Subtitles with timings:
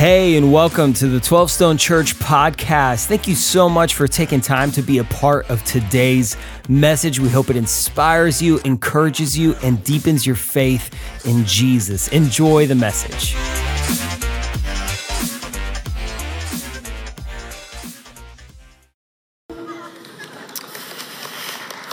[0.00, 3.04] Hey, and welcome to the 12 Stone Church podcast.
[3.04, 6.38] Thank you so much for taking time to be a part of today's
[6.70, 7.20] message.
[7.20, 10.90] We hope it inspires you, encourages you, and deepens your faith
[11.26, 12.08] in Jesus.
[12.08, 13.34] Enjoy the message.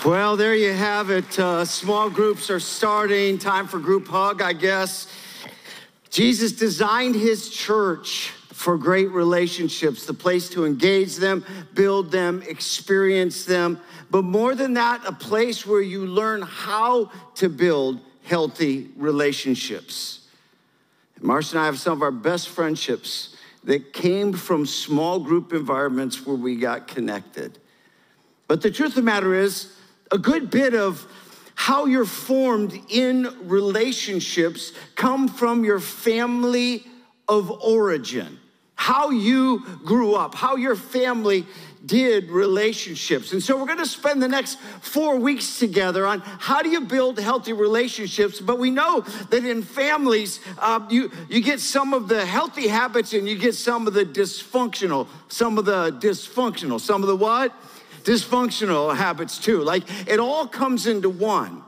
[0.06, 1.38] Well, there you have it.
[1.38, 3.38] Uh, small groups are starting.
[3.38, 5.08] Time for group hug, I guess.
[6.18, 13.46] Jesus designed his church for great relationships, the place to engage them, build them, experience
[13.46, 13.80] them.
[14.10, 20.28] But more than that, a place where you learn how to build healthy relationships.
[21.22, 26.26] Marcia and I have some of our best friendships that came from small group environments
[26.26, 27.60] where we got connected.
[28.48, 29.72] But the truth of the matter is,
[30.12, 31.06] a good bit of
[31.58, 36.86] how you're formed in relationships come from your family
[37.28, 38.40] of origin.
[38.76, 41.48] How you grew up how your family
[41.84, 43.34] did relationships.
[43.34, 46.82] And so we're going to spend the next four weeks together on how do you
[46.82, 52.08] build healthy relationships but we know that in families uh, you, you get some of
[52.08, 56.80] the healthy habits and you get some of the dysfunctional some of the dysfunctional.
[56.80, 57.54] Some of the what
[58.08, 59.62] dysfunctional habits too.
[59.62, 61.62] Like it all comes into one.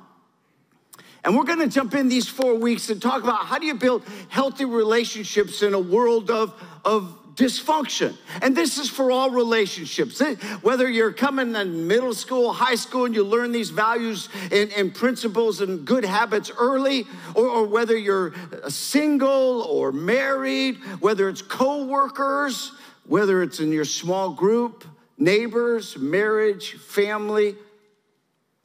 [1.25, 3.73] And we're going to jump in these four weeks and talk about how do you
[3.73, 6.53] build healthy relationships in a world of,
[6.85, 8.15] of dysfunction.
[8.41, 10.21] And this is for all relationships.
[10.61, 14.95] Whether you're coming in middle school, high school, and you learn these values and, and
[14.95, 18.33] principles and good habits early, or, or, whether you're
[18.69, 22.71] single or married, whether it's co-workers,
[23.05, 24.85] whether it's in your small group,
[25.19, 27.55] neighbors, marriage, family.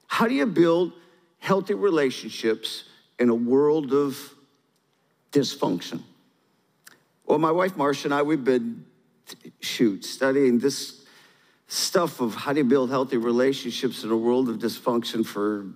[0.06, 0.92] How do you build
[1.40, 2.84] healthy relationships
[3.18, 4.18] in a world of
[5.32, 6.00] dysfunction?
[7.26, 8.86] Well, my wife Marcia and I, we've been,
[9.60, 11.04] shoot, studying this
[11.66, 15.66] stuff of how do you build healthy relationships in a world of dysfunction for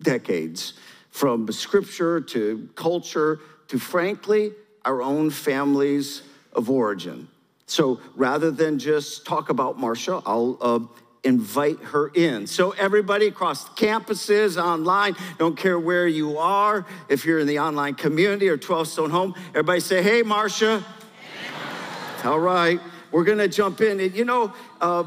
[0.00, 0.74] decades,
[1.10, 4.52] from scripture to culture to, frankly,
[4.84, 7.28] our own families of origin.
[7.66, 10.80] So rather than just talk about Marcia, I'll uh,
[11.24, 12.46] invite her in.
[12.46, 17.94] So, everybody across campuses, online, don't care where you are, if you're in the online
[17.94, 20.84] community or 12 Stone Home, everybody say, Hey, Marcia.
[22.20, 22.80] Hey, All right,
[23.10, 24.00] we're gonna jump in.
[24.00, 25.04] And you know, uh,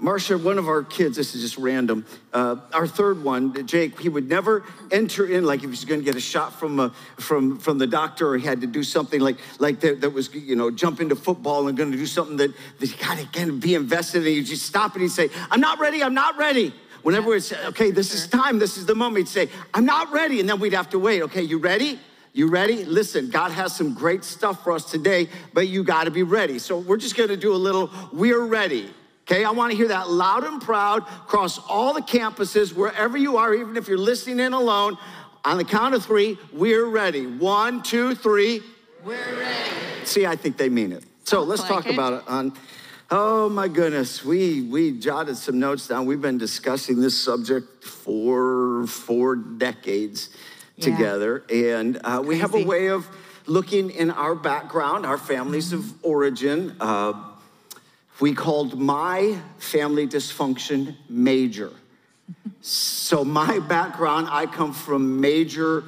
[0.00, 4.08] Marcia, one of our kids, this is just random, uh, our third one, Jake, he
[4.08, 7.78] would never enter in like if he's gonna get a shot from, uh, from, from
[7.78, 10.70] the doctor or he had to do something like, like that, that was, you know,
[10.70, 14.34] jump into football and gonna do something that, that he gotta again be invested in.
[14.34, 16.72] He'd just stop and he'd say, I'm not ready, I'm not ready.
[17.02, 20.12] Whenever we it's, okay, this is time, this is the moment, he'd say, I'm not
[20.12, 20.38] ready.
[20.38, 21.98] And then we'd have to wait, okay, you ready?
[22.32, 22.84] You ready?
[22.84, 26.60] Listen, God has some great stuff for us today, but you got to be ready.
[26.60, 28.90] So we're just going to do a little, we're ready.
[29.30, 33.36] Okay, I want to hear that loud and proud across all the campuses, wherever you
[33.36, 34.96] are, even if you're listening in alone.
[35.44, 37.26] On the count of three, we're ready.
[37.26, 38.62] One, two, three.
[39.04, 40.04] We're ready.
[40.04, 41.04] See, I think they mean it.
[41.24, 41.92] So let's like talk it.
[41.92, 42.54] about it on.
[43.10, 46.06] Oh my goodness, we we jotted some notes down.
[46.06, 50.30] We've been discussing this subject for four decades
[50.76, 50.84] yeah.
[50.86, 53.06] together, and uh, we have a way of
[53.44, 56.74] looking in our background, our families of origin.
[56.80, 57.27] Uh,
[58.20, 61.72] we called my family dysfunction major.
[62.60, 65.84] so, my background, I come from major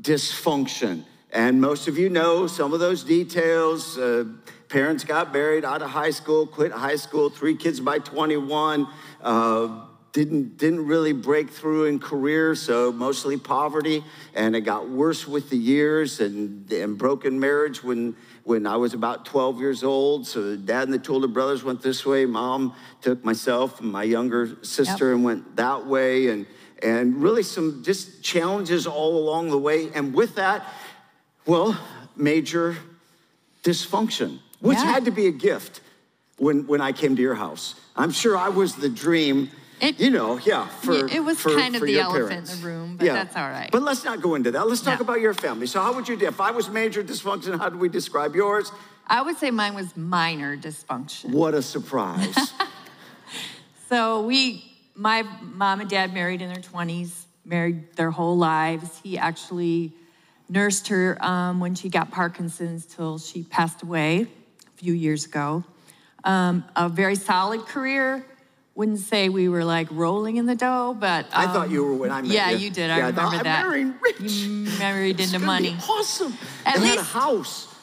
[0.00, 1.04] dysfunction.
[1.32, 3.98] And most of you know some of those details.
[3.98, 4.24] Uh,
[4.68, 8.86] parents got married out of high school, quit high school, three kids by 21.
[9.22, 14.02] Uh, didn't, didn't really break through in career, so mostly poverty.
[14.34, 18.16] And it got worse with the years and, and broken marriage when
[18.46, 20.24] when I was about 12 years old.
[20.24, 22.26] So dad and the two older brothers went this way.
[22.26, 25.16] Mom took myself and my younger sister yep.
[25.16, 26.28] and went that way.
[26.28, 26.46] And,
[26.80, 29.90] and really some just challenges all along the way.
[29.92, 30.64] And with that,
[31.44, 31.76] well,
[32.14, 32.76] major
[33.64, 34.92] dysfunction, which yeah.
[34.92, 35.80] had to be a gift
[36.38, 37.74] when, when I came to your house.
[37.96, 39.50] I'm sure I was the dream
[39.80, 40.66] it, you know, yeah.
[40.66, 42.54] For, it was for, kind of the elephant parents.
[42.54, 43.12] in the room, but yeah.
[43.12, 43.70] that's all right.
[43.70, 44.66] But let's not go into that.
[44.66, 45.04] Let's talk no.
[45.04, 45.66] about your family.
[45.66, 48.72] So, how would you, if I was major dysfunction, how do we describe yours?
[49.06, 51.32] I would say mine was minor dysfunction.
[51.32, 52.52] What a surprise.
[53.88, 54.64] so, we,
[54.94, 58.98] my mom and dad married in their 20s, married their whole lives.
[59.02, 59.92] He actually
[60.48, 65.64] nursed her um, when she got Parkinson's till she passed away a few years ago.
[66.24, 68.24] Um, a very solid career
[68.76, 71.94] wouldn't say we were like rolling in the dough, but um, I thought you were
[71.94, 72.56] when I met yeah, you.
[72.56, 72.90] Yeah, you did.
[72.90, 73.66] I yeah, remember I that.
[73.66, 74.20] Married rich.
[74.20, 75.74] You married into money.
[75.88, 76.34] awesome.
[76.64, 77.74] At and least, had a house.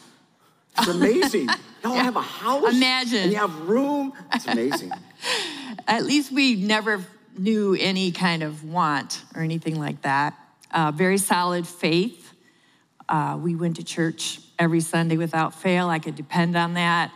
[0.77, 1.49] It's amazing.
[1.83, 2.73] Y'all have a house.
[2.73, 3.23] Imagine.
[3.23, 4.13] And you have room.
[4.33, 4.91] It's amazing.
[5.87, 7.03] At least we never
[7.37, 10.37] knew any kind of want or anything like that.
[10.71, 12.33] Uh, very solid faith.
[13.09, 15.89] Uh, we went to church every Sunday without fail.
[15.89, 17.11] I could depend on that.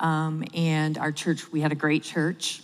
[0.00, 2.62] Um, and our church, we had a great church.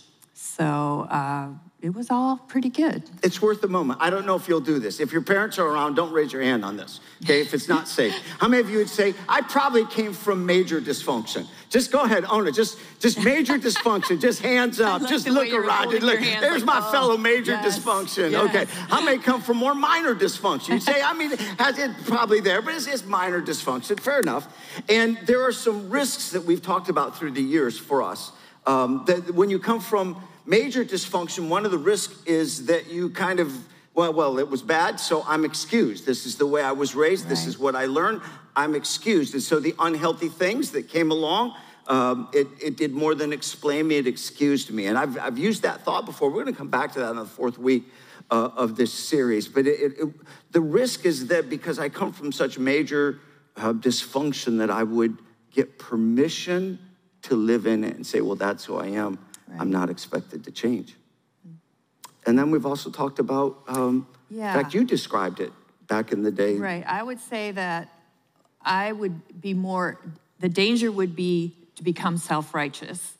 [0.63, 1.49] So uh,
[1.81, 3.03] it was all pretty good.
[3.21, 3.99] It's worth the moment.
[4.01, 5.01] I don't know if you'll do this.
[5.01, 7.89] If your parents are around, don't raise your hand on this, okay, if it's not
[7.89, 8.13] safe.
[8.39, 11.45] How many of you would say, I probably came from major dysfunction?
[11.69, 12.53] Just go ahead, own it.
[12.53, 14.21] Just, just major dysfunction.
[14.21, 15.05] Just hands up.
[15.09, 15.91] Just look around.
[15.91, 16.21] Look.
[16.21, 18.31] There's like, my oh, fellow major yes, dysfunction.
[18.31, 18.49] yes.
[18.49, 18.65] Okay.
[18.87, 20.69] How many come from more minor dysfunction?
[20.69, 23.99] You'd say, I mean, has it probably there, but it's, it's minor dysfunction.
[23.99, 24.47] Fair enough.
[24.87, 28.31] And there are some risks that we've talked about through the years for us.
[28.65, 33.09] Um, that when you come from major dysfunction, one of the risks is that you
[33.09, 33.53] kind of,
[33.93, 36.05] well, well, it was bad, so I'm excused.
[36.05, 37.27] This is the way I was raised.
[37.29, 38.21] This is what I learned.
[38.55, 39.33] I'm excused.
[39.33, 41.55] And so the unhealthy things that came along,
[41.87, 44.85] um, it, it did more than explain me, it excused me.
[44.87, 46.29] And I've, I've used that thought before.
[46.29, 47.83] We're going to come back to that in the fourth week
[48.31, 49.47] uh, of this series.
[49.47, 50.13] But it, it, it-
[50.51, 53.19] the risk is that because I come from such major
[53.57, 55.17] uh, dysfunction, that I would
[55.51, 56.77] get permission
[57.23, 59.17] to live in it and say, well, that's who I am.
[59.59, 60.95] I'm not expected to change.
[62.25, 64.55] And then we've also talked about, um, Yeah.
[64.55, 65.51] in fact, you described it
[65.87, 66.57] back in the day.
[66.57, 66.83] Right.
[66.87, 67.89] I would say that
[68.61, 69.99] I would be more,
[70.39, 73.17] the danger would be to become self righteous,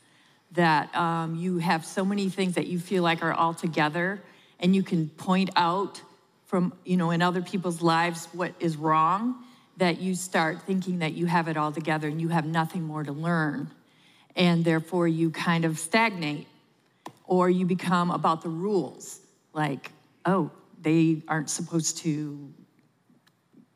[0.52, 4.22] that um, you have so many things that you feel like are all together,
[4.60, 6.02] and you can point out
[6.46, 9.44] from, you know, in other people's lives what is wrong,
[9.78, 13.04] that you start thinking that you have it all together and you have nothing more
[13.04, 13.72] to learn.
[14.36, 16.48] And therefore, you kind of stagnate
[17.26, 19.20] or you become about the rules
[19.54, 19.92] like
[20.26, 20.52] oh
[20.82, 22.54] they aren't supposed to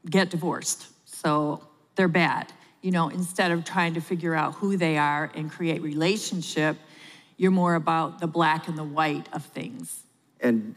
[0.09, 1.63] get divorced so
[1.95, 2.51] they're bad.
[2.81, 6.77] You know instead of trying to figure out who they are and create relationship
[7.37, 10.03] you're more about the black and the white of things.
[10.41, 10.75] And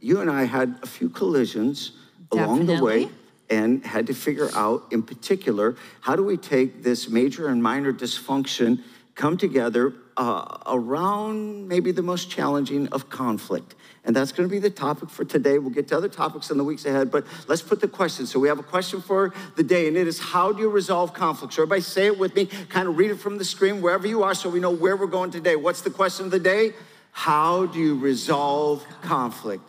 [0.00, 1.92] you and I had a few collisions
[2.32, 3.10] along the way
[3.50, 7.92] and had to figure out, in particular, how do we take this major and minor
[7.92, 8.82] dysfunction,
[9.18, 13.74] come together uh, around maybe the most challenging of conflict.
[14.04, 15.58] And that's going to be the topic for today.
[15.58, 18.26] We'll get to other topics in the weeks ahead, but let's put the question.
[18.26, 21.12] So we have a question for the day, and it is how do you resolve
[21.12, 21.52] conflict?
[21.52, 24.22] So everybody say it with me, kind of read it from the screen wherever you
[24.22, 25.56] are so we know where we're going today.
[25.56, 26.72] What's the question of the day?
[27.10, 29.68] How do you resolve conflict?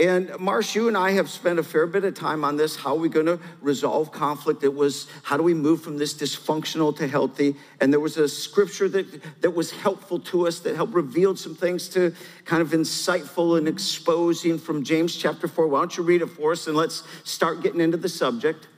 [0.00, 2.74] And Marsh, you and I have spent a fair bit of time on this.
[2.74, 4.64] How are we going to resolve conflict?
[4.64, 7.54] It was how do we move from this dysfunctional to healthy?
[7.82, 11.54] And there was a scripture that, that was helpful to us that helped reveal some
[11.54, 12.14] things to
[12.46, 15.66] kind of insightful and exposing from James chapter 4.
[15.68, 18.68] Why don't you read it for us and let's start getting into the subject.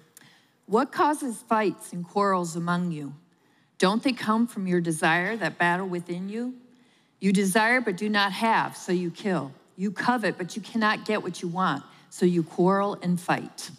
[0.66, 3.14] what causes fights and quarrels among you
[3.78, 6.54] don't they come from your desire that battle within you
[7.20, 11.22] you desire but do not have so you kill you covet but you cannot get
[11.22, 11.84] what you want.
[12.10, 13.70] So you quarrel and fight.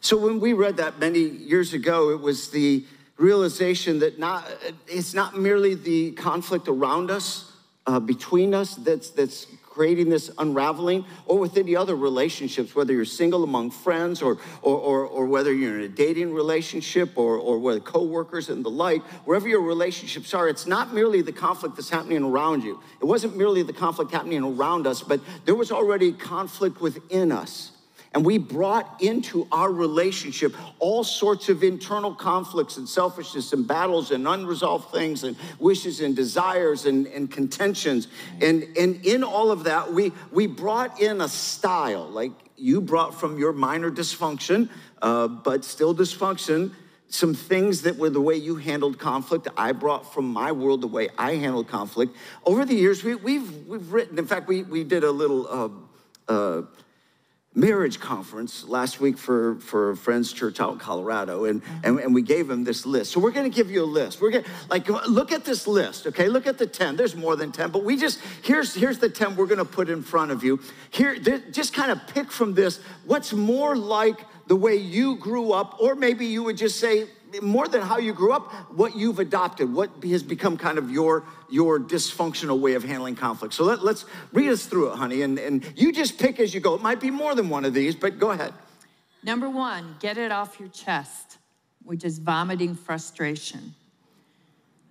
[0.00, 2.84] So when we read that many years ago, it was the
[3.16, 4.46] realization that not,
[4.86, 7.52] it's not merely the conflict around us,
[7.86, 9.46] uh, between us, that's, that's
[9.76, 14.74] creating this unraveling, or with any other relationships, whether you're single among friends, or, or,
[14.74, 19.02] or, or whether you're in a dating relationship, or, or with coworkers and the like,
[19.26, 22.80] wherever your relationships are, it's not merely the conflict that's happening around you.
[23.02, 27.72] It wasn't merely the conflict happening around us, but there was already conflict within us.
[28.16, 34.10] And we brought into our relationship all sorts of internal conflicts and selfishness and battles
[34.10, 38.08] and unresolved things and wishes and desires and, and contentions.
[38.40, 43.20] And, and in all of that, we, we brought in a style, like you brought
[43.20, 44.70] from your minor dysfunction,
[45.02, 46.72] uh, but still dysfunction,
[47.08, 49.46] some things that were the way you handled conflict.
[49.58, 52.16] I brought from my world the way I handled conflict.
[52.46, 55.46] Over the years, we, we've, we've written, in fact, we, we did a little.
[55.46, 56.62] Uh, uh,
[57.56, 61.84] marriage conference last week for, for Friends Church out in Colorado, and, mm-hmm.
[61.84, 63.12] and, and we gave them this list.
[63.12, 64.20] So we're gonna give you a list.
[64.20, 66.28] We're gonna, like, look at this list, okay?
[66.28, 66.96] Look at the 10.
[66.96, 70.02] There's more than 10, but we just, here's, here's the 10 we're gonna put in
[70.02, 70.60] front of you.
[70.90, 75.80] Here, just kind of pick from this what's more like the way you grew up,
[75.80, 77.08] or maybe you would just say,
[77.40, 81.24] more than how you grew up, what you've adopted, what has become kind of your,
[81.50, 83.54] your dysfunctional way of handling conflict.
[83.54, 86.60] So let, let's read us through it, honey, and, and you just pick as you
[86.60, 86.74] go.
[86.74, 88.52] It might be more than one of these, but go ahead.
[89.22, 91.38] Number one, get it off your chest,
[91.82, 93.74] which is vomiting frustration.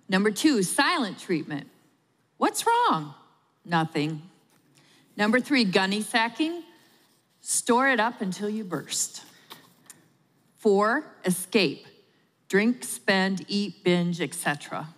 [0.08, 1.68] Number two, silent treatment.
[2.36, 3.14] What's wrong?
[3.64, 4.22] Nothing.
[5.16, 6.62] Number three, gunny sacking.
[7.40, 9.22] Store it up until you burst.
[10.58, 11.86] Four, escape.
[12.48, 14.88] Drink, spend, eat, binge, etc.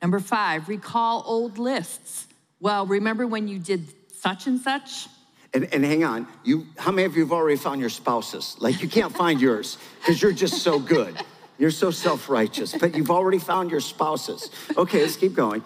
[0.00, 2.26] Number five, recall old lists.
[2.60, 5.08] Well, remember when you did such and such?
[5.54, 8.56] And, and hang on, you, how many of you have already found your spouses?
[8.58, 11.16] Like you can't find yours because you're just so good.
[11.58, 14.50] You're so self righteous, but you've already found your spouses.
[14.76, 15.62] Okay, let's keep going.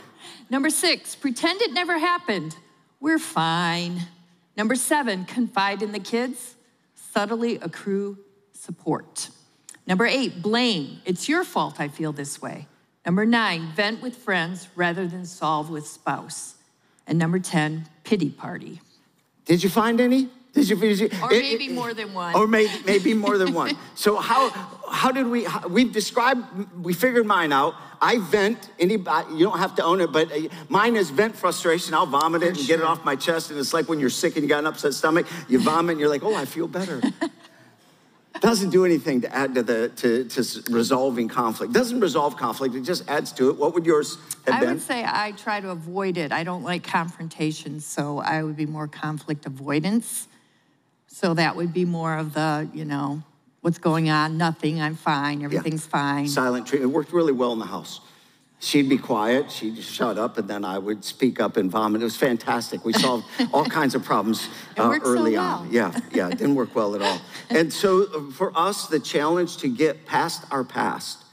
[0.50, 2.56] Number six, pretend it never happened.
[3.00, 4.02] We're fine.
[4.56, 6.54] Number seven, confide in the kids,
[6.94, 8.18] subtly accrue
[8.52, 9.28] support.
[9.86, 11.00] Number eight, blame.
[11.04, 12.66] It's your fault I feel this way.
[13.04, 16.56] Number nine, vent with friends rather than solve with spouse.
[17.06, 18.80] And number 10, pity party.
[19.44, 20.28] Did you find any?
[20.52, 22.34] Did you, did you or it, maybe more than one.
[22.34, 23.76] Or maybe, maybe more than one.
[23.94, 24.50] So how,
[24.90, 26.44] how did we, how, we've described,
[26.82, 27.74] we figured mine out.
[28.00, 31.94] I vent, anybody, you don't have to own it, but uh, mine is vent frustration.
[31.94, 32.66] I'll vomit it and sure.
[32.66, 33.50] get it off my chest.
[33.50, 36.00] And it's like when you're sick and you got an upset stomach, you vomit and
[36.00, 37.00] you're like, oh, I feel better.
[38.40, 41.72] doesn't do anything to add to the to, to resolving conflict.
[41.72, 42.74] Doesn't resolve conflict.
[42.74, 43.56] It just adds to it.
[43.56, 44.68] What would yours have I been?
[44.68, 46.32] I would say I try to avoid it.
[46.32, 50.28] I don't like confrontation, so I would be more conflict avoidance.
[51.08, 53.22] So that would be more of the you know
[53.60, 54.36] what's going on.
[54.36, 54.80] Nothing.
[54.80, 55.42] I'm fine.
[55.42, 55.90] Everything's yeah.
[55.90, 56.28] fine.
[56.28, 58.00] Silent treatment worked really well in the house.
[58.58, 62.00] She'd be quiet, she'd shut up, and then I would speak up and vomit.
[62.00, 62.84] It was fantastic.
[62.84, 64.48] We solved all kinds of problems
[64.78, 65.58] uh, early so well.
[65.58, 65.72] on.
[65.72, 67.20] Yeah, yeah, it didn't work well at all.
[67.50, 71.24] And so uh, for us, the challenge to get past our past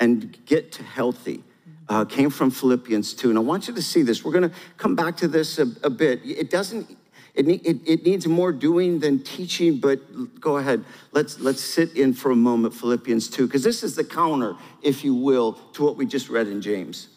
[0.00, 1.44] and get to healthy
[1.88, 3.28] uh, came from Philippians 2.
[3.28, 4.24] And I want you to see this.
[4.24, 6.20] We're going to come back to this a, a bit.
[6.24, 6.96] It doesn't
[7.34, 10.84] it, it, it, needs more doing than teaching, but go ahead.
[11.12, 15.02] Let's, let's sit in for a moment, Philippians 2, because this is the counter, if
[15.02, 17.08] you will, to what we just read in James.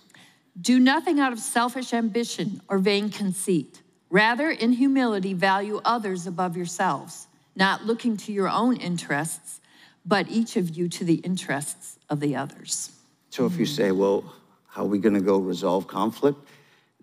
[0.59, 3.81] Do nothing out of selfish ambition or vain conceit.
[4.09, 9.59] Rather, in humility, value others above yourselves, not looking to your own interests,
[10.05, 12.91] but each of you to the interests of the others.
[13.31, 14.33] So if you say, well,
[14.67, 16.39] how are we going to go resolve conflict?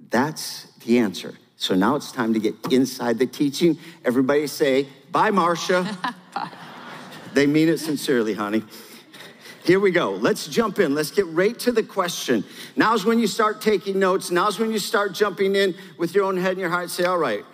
[0.09, 1.35] That's the answer.
[1.63, 3.79] So now it's time to get inside the teaching.
[4.05, 5.97] Everybody say, bye, Marcia.
[7.35, 8.65] they mean it sincerely, honey.
[9.63, 10.11] Here we go.
[10.11, 10.93] Let's jump in.
[10.93, 12.43] Let's get right to the question.
[12.75, 14.33] Now's when you start taking notes.
[14.33, 16.91] Now's when you start jumping in with your own head and your heart.
[16.91, 17.45] Say, all right,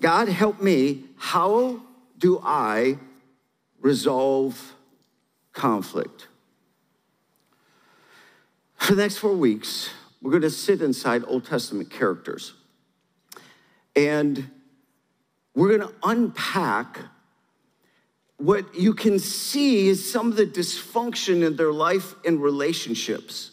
[0.00, 1.04] God, help me.
[1.16, 1.82] How
[2.18, 2.98] do I
[3.80, 4.74] resolve
[5.52, 6.26] conflict?
[8.74, 9.90] For the next four weeks,
[10.20, 12.54] we're going to sit inside Old Testament characters.
[13.96, 14.50] And
[15.54, 16.98] we're going to unpack
[18.36, 23.52] what you can see is some of the dysfunction in their life and relationships.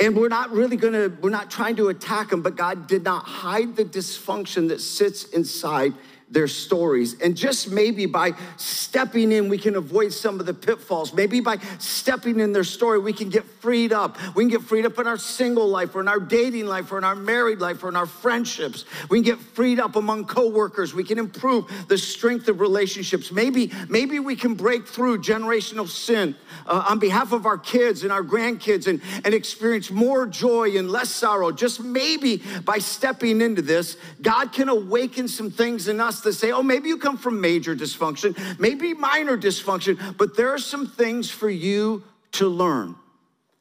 [0.00, 3.24] And we're not really gonna, we're not trying to attack them, but God did not
[3.24, 5.92] hide the dysfunction that sits inside
[6.30, 7.20] their stories.
[7.20, 11.12] And just maybe by stepping in, we can avoid some of the pitfalls.
[11.14, 14.18] Maybe by stepping in their story, we can get freed up.
[14.34, 16.98] We can get freed up in our single life or in our dating life or
[16.98, 18.84] in our married life or in our friendships.
[19.08, 20.92] We can get freed up among coworkers.
[20.92, 23.32] We can improve the strength of relationships.
[23.32, 28.12] Maybe, maybe we can break through generational sin uh, on behalf of our kids and
[28.12, 31.50] our grandkids and, and experience more joy and less sorrow.
[31.52, 36.50] Just maybe by stepping into this, God can awaken some things in us to say,
[36.50, 41.30] oh, maybe you come from major dysfunction, maybe minor dysfunction, but there are some things
[41.30, 42.94] for you to learn.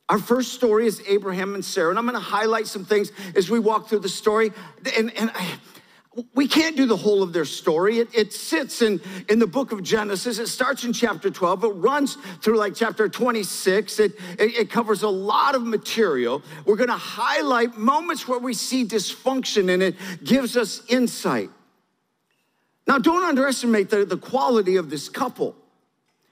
[0.09, 3.59] Our first story is Abraham and Sarah, and I'm gonna highlight some things as we
[3.59, 4.51] walk through the story.
[4.95, 5.57] And, and I,
[6.33, 7.99] we can't do the whole of their story.
[7.99, 8.99] It, it, sits in,
[9.29, 10.39] in the book of Genesis.
[10.39, 11.63] It starts in chapter 12.
[11.63, 13.99] It runs through like chapter 26.
[13.99, 16.41] It, it, it covers a lot of material.
[16.65, 21.51] We're going to highlight moments where we see dysfunction and it gives us insight.
[22.87, 25.55] Now, don't underestimate the, the quality of this couple.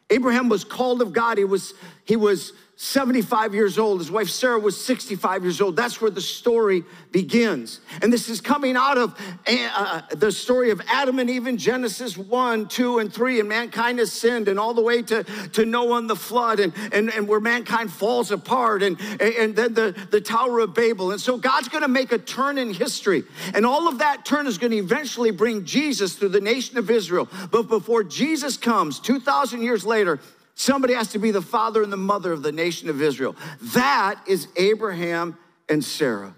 [0.09, 1.37] Abraham was called of God.
[1.37, 1.73] He was,
[2.05, 3.99] he was 75 years old.
[3.99, 5.77] His wife Sarah was 65 years old.
[5.77, 7.79] That's where the story begins.
[8.01, 9.17] And this is coming out of
[9.47, 13.39] uh, the story of Adam and Eve in Genesis 1, 2, and 3.
[13.39, 16.73] And mankind has sinned, and all the way to, to Noah and the flood, and,
[16.91, 21.11] and, and where mankind falls apart, and, and then the, the Tower of Babel.
[21.11, 23.23] And so God's going to make a turn in history.
[23.53, 26.89] And all of that turn is going to eventually bring Jesus through the nation of
[26.89, 27.29] Israel.
[27.51, 30.19] But before Jesus comes, 2,000 years later,
[30.55, 33.35] Somebody has to be the father and the mother of the nation of Israel.
[33.61, 36.33] That is Abraham and Sarah.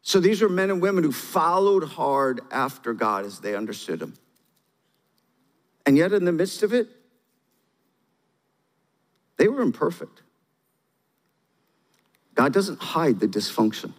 [0.00, 4.14] So these are men and women who followed hard after God as they understood him.
[5.84, 6.88] And yet, in the midst of it,
[9.36, 10.22] they were imperfect.
[12.34, 13.92] God doesn't hide the dysfunction.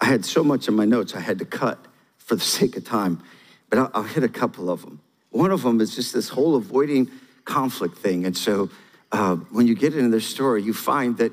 [0.00, 1.84] I had so much in my notes I had to cut
[2.18, 3.22] for the sake of time,
[3.70, 5.00] but I'll, I'll hit a couple of them.
[5.36, 7.10] One of them is just this whole avoiding
[7.44, 8.24] conflict thing.
[8.24, 8.70] And so
[9.12, 11.30] uh, when you get into their story, you find that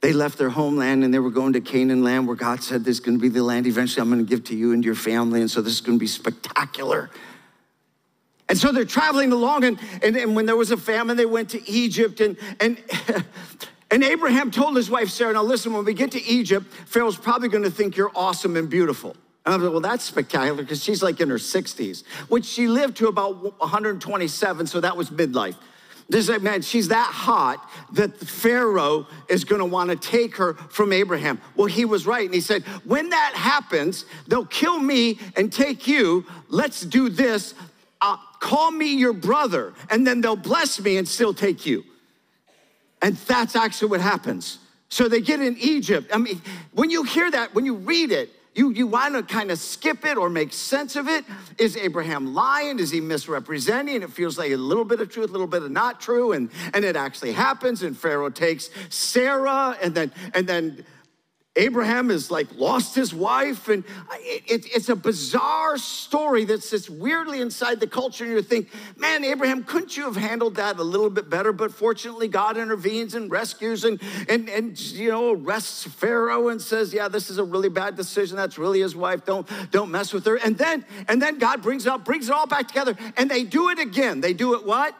[0.00, 2.96] they left their homeland and they were going to Canaan land where God said, This
[2.96, 4.94] is going to be the land eventually I'm going to give to you and your
[4.94, 5.42] family.
[5.42, 7.10] And so this is going to be spectacular.
[8.48, 11.50] And so they're traveling along, and, and, and when there was a famine, they went
[11.50, 12.20] to Egypt.
[12.20, 12.82] And, and,
[13.90, 17.50] and Abraham told his wife Sarah, Now listen, when we get to Egypt, Pharaoh's probably
[17.50, 19.16] going to think you're awesome and beautiful.
[19.44, 22.66] And I was like, well, that's spectacular because she's like in her 60s, which she
[22.66, 25.56] lived to about 127, so that was midlife.
[26.08, 30.54] This like, man, she's that hot that Pharaoh is going to want to take her
[30.54, 31.40] from Abraham.
[31.56, 32.24] Well, he was right.
[32.24, 36.26] And he said, when that happens, they'll kill me and take you.
[36.48, 37.54] Let's do this.
[38.02, 41.84] Uh, call me your brother, and then they'll bless me and still take you.
[43.00, 44.58] And that's actually what happens.
[44.90, 46.10] So they get in Egypt.
[46.12, 46.40] I mean,
[46.72, 50.04] when you hear that, when you read it, you, you want to kind of skip
[50.04, 51.24] it or make sense of it.
[51.58, 52.78] Is Abraham lying?
[52.78, 54.02] Is he misrepresenting?
[54.02, 56.32] It feels like a little bit of truth, a little bit of not true.
[56.32, 57.82] And, and it actually happens.
[57.82, 60.84] And Pharaoh takes Sarah and then, and then
[61.56, 63.84] Abraham has like lost his wife, and
[64.14, 68.24] it, it, it's a bizarre story that sits weirdly inside the culture.
[68.24, 71.52] And you think, man, Abraham, couldn't you have handled that a little bit better?
[71.52, 76.92] But fortunately, God intervenes and rescues and and and you know arrests Pharaoh and says,
[76.92, 78.36] yeah, this is a really bad decision.
[78.36, 79.24] That's really his wife.
[79.24, 80.36] Don't don't mess with her.
[80.36, 83.44] And then and then God brings it up brings it all back together, and they
[83.44, 84.20] do it again.
[84.20, 84.96] They do it what?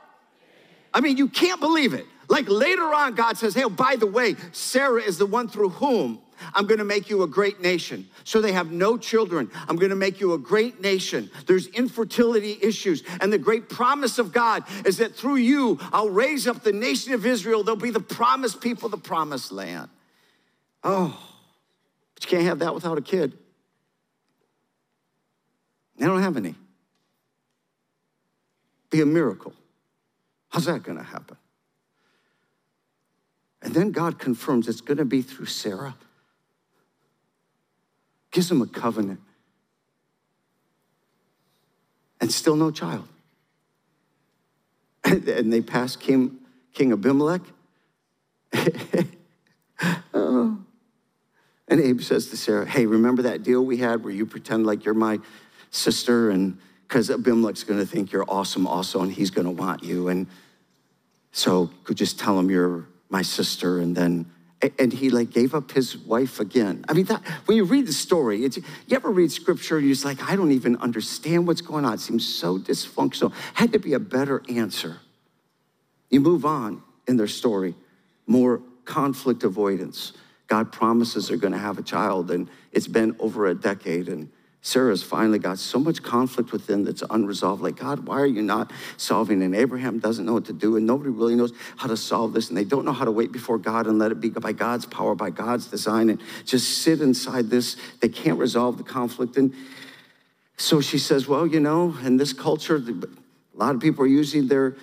[0.92, 2.06] I mean, you can't believe it.
[2.28, 6.20] Like later on, God says, hey, by the way, Sarah is the one through whom
[6.54, 8.08] I'm going to make you a great nation.
[8.24, 9.50] So they have no children.
[9.68, 11.30] I'm going to make you a great nation.
[11.46, 13.02] There's infertility issues.
[13.20, 17.12] And the great promise of God is that through you, I'll raise up the nation
[17.14, 17.62] of Israel.
[17.62, 19.88] They'll be the promised people, the promised land.
[20.82, 21.18] Oh,
[22.14, 23.38] but you can't have that without a kid.
[25.96, 26.54] They don't have any.
[28.90, 29.52] Be a miracle.
[30.50, 31.36] How's that going to happen?
[33.62, 35.96] And then God confirms it's going to be through Sarah
[38.34, 39.20] gives him a covenant,
[42.20, 43.08] and still no child.
[45.04, 46.38] And, they pass King,
[46.72, 47.42] King Abimelech.
[50.14, 50.58] oh.
[51.68, 54.84] And Abe says to Sarah, Hey, remember that deal we had where you pretend like
[54.84, 55.20] you're my
[55.70, 56.30] sister?
[56.30, 60.08] And because Abimelech's going to think you're awesome also, and he's going to want you.
[60.08, 60.26] And
[61.32, 64.26] so could just tell him you're my sister, and then
[64.78, 66.84] and he like gave up his wife again.
[66.88, 70.22] I mean, that, when you read the story, you ever read scripture, you're just like,
[70.22, 71.94] I don't even understand what's going on.
[71.94, 73.32] It seems so dysfunctional.
[73.54, 74.98] Had to be a better answer.
[76.10, 77.74] You move on in their story,
[78.26, 80.12] more conflict avoidance.
[80.46, 84.30] God promises they're going to have a child, and it's been over a decade, and
[84.66, 87.62] Sarah's finally got so much conflict within that's unresolved.
[87.62, 89.42] Like, God, why are you not solving?
[89.42, 92.48] And Abraham doesn't know what to do, and nobody really knows how to solve this,
[92.48, 94.86] and they don't know how to wait before God and let it be by God's
[94.86, 97.76] power, by God's design, and just sit inside this.
[98.00, 99.36] They can't resolve the conflict.
[99.36, 99.52] And
[100.56, 104.48] so she says, Well, you know, in this culture, a lot of people are using
[104.48, 104.76] their,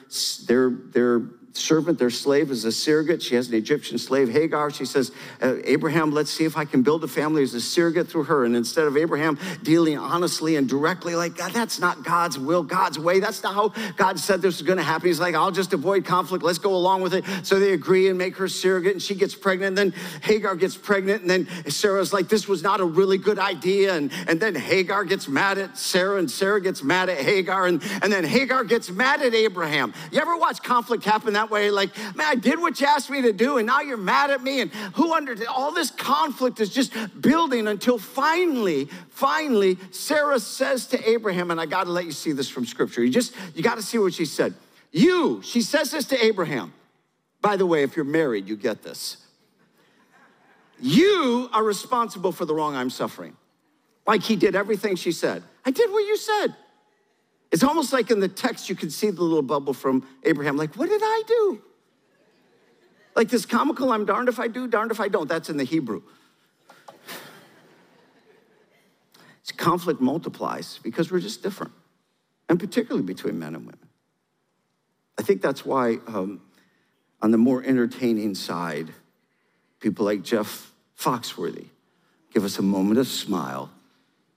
[0.46, 3.22] their, their servant, their slave, is a surrogate.
[3.22, 4.72] She has an Egyptian slave, Hagar.
[4.72, 5.12] She says,
[5.42, 8.46] uh, Abraham, let's see if I can build a family as a surrogate through her.
[8.46, 12.98] And instead of Abraham dealing honestly and directly, like, God, that's not God's will, God's
[12.98, 13.20] way.
[13.20, 15.08] That's not how God said this was going to happen.
[15.08, 16.44] He's like, I'll just avoid conflict.
[16.44, 17.26] Let's go along with it.
[17.44, 19.78] So they agree and make her surrogate, and she gets pregnant.
[19.78, 21.22] And then Hagar gets pregnant.
[21.22, 23.96] And then Sarah's like, this was not a really good idea.
[23.96, 27.68] And, and then Hagar gets mad at Sarah, and Sarah gets mad at Hagar.
[27.68, 29.94] And, and then Hagar gets mad at Abraham.
[30.12, 33.24] You ever watch conflict happen that way, like, man, I did what you asked me
[33.24, 34.62] to do, and now you're mad at me.
[34.62, 41.10] And who under all this conflict is just building until finally, finally, Sarah says to
[41.10, 43.04] Abraham, and I got to let you see this from scripture.
[43.04, 44.54] You just, you got to see what she said.
[44.92, 46.74] You, she says this to Abraham.
[47.42, 49.18] By the way, if you're married, you get this.
[50.80, 53.36] You are responsible for the wrong I'm suffering.
[54.06, 55.42] Like he did everything she said.
[55.66, 56.56] I did what you said.
[57.52, 60.76] It's almost like in the text, you can see the little bubble from Abraham, like,
[60.76, 61.62] what did I do?
[63.16, 65.28] Like this comical, I'm darned if I do, darned if I don't.
[65.28, 66.02] That's in the Hebrew.
[69.42, 71.74] It's conflict multiplies because we're just different,
[72.48, 73.80] and particularly between men and women.
[75.20, 76.42] I think that's why, um,
[77.22, 78.94] on the more entertaining side,
[79.80, 81.66] people like Jeff Foxworthy
[82.34, 83.70] give us a moment of smile.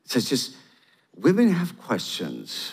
[0.05, 0.57] It says just
[1.17, 2.73] women have questions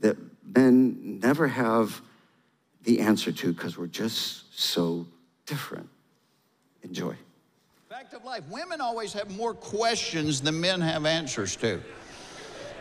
[0.00, 0.16] that
[0.54, 2.00] men never have
[2.82, 5.06] the answer to because we're just so
[5.46, 5.88] different.
[6.82, 7.14] Enjoy.
[7.88, 11.80] Fact of life women always have more questions than men have answers to.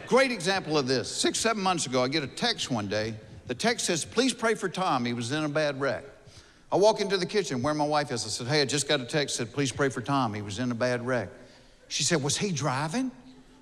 [0.08, 1.10] Great example of this.
[1.10, 3.14] Six, seven months ago, I get a text one day
[3.48, 5.06] The text says, Please pray for Tom.
[5.06, 6.04] He was in a bad wreck.
[6.72, 8.26] I walk into the kitchen where my wife is.
[8.26, 10.34] I said, Hey, I just got a text said, Please pray for Tom.
[10.34, 11.30] He was in a bad wreck.
[11.90, 13.12] She said, Was he driving?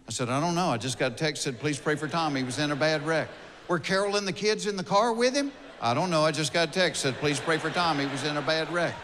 [0.08, 0.70] I said, I don't know.
[0.70, 2.36] I just got a text said, Please pray for Tom.
[2.36, 3.30] He was in a bad wreck.
[3.68, 5.52] Were Carol and the kids in the car with him?
[5.82, 6.24] I don't know.
[6.24, 8.00] I just got a text said, Please pray for Tom.
[8.00, 8.96] He was in a bad wreck.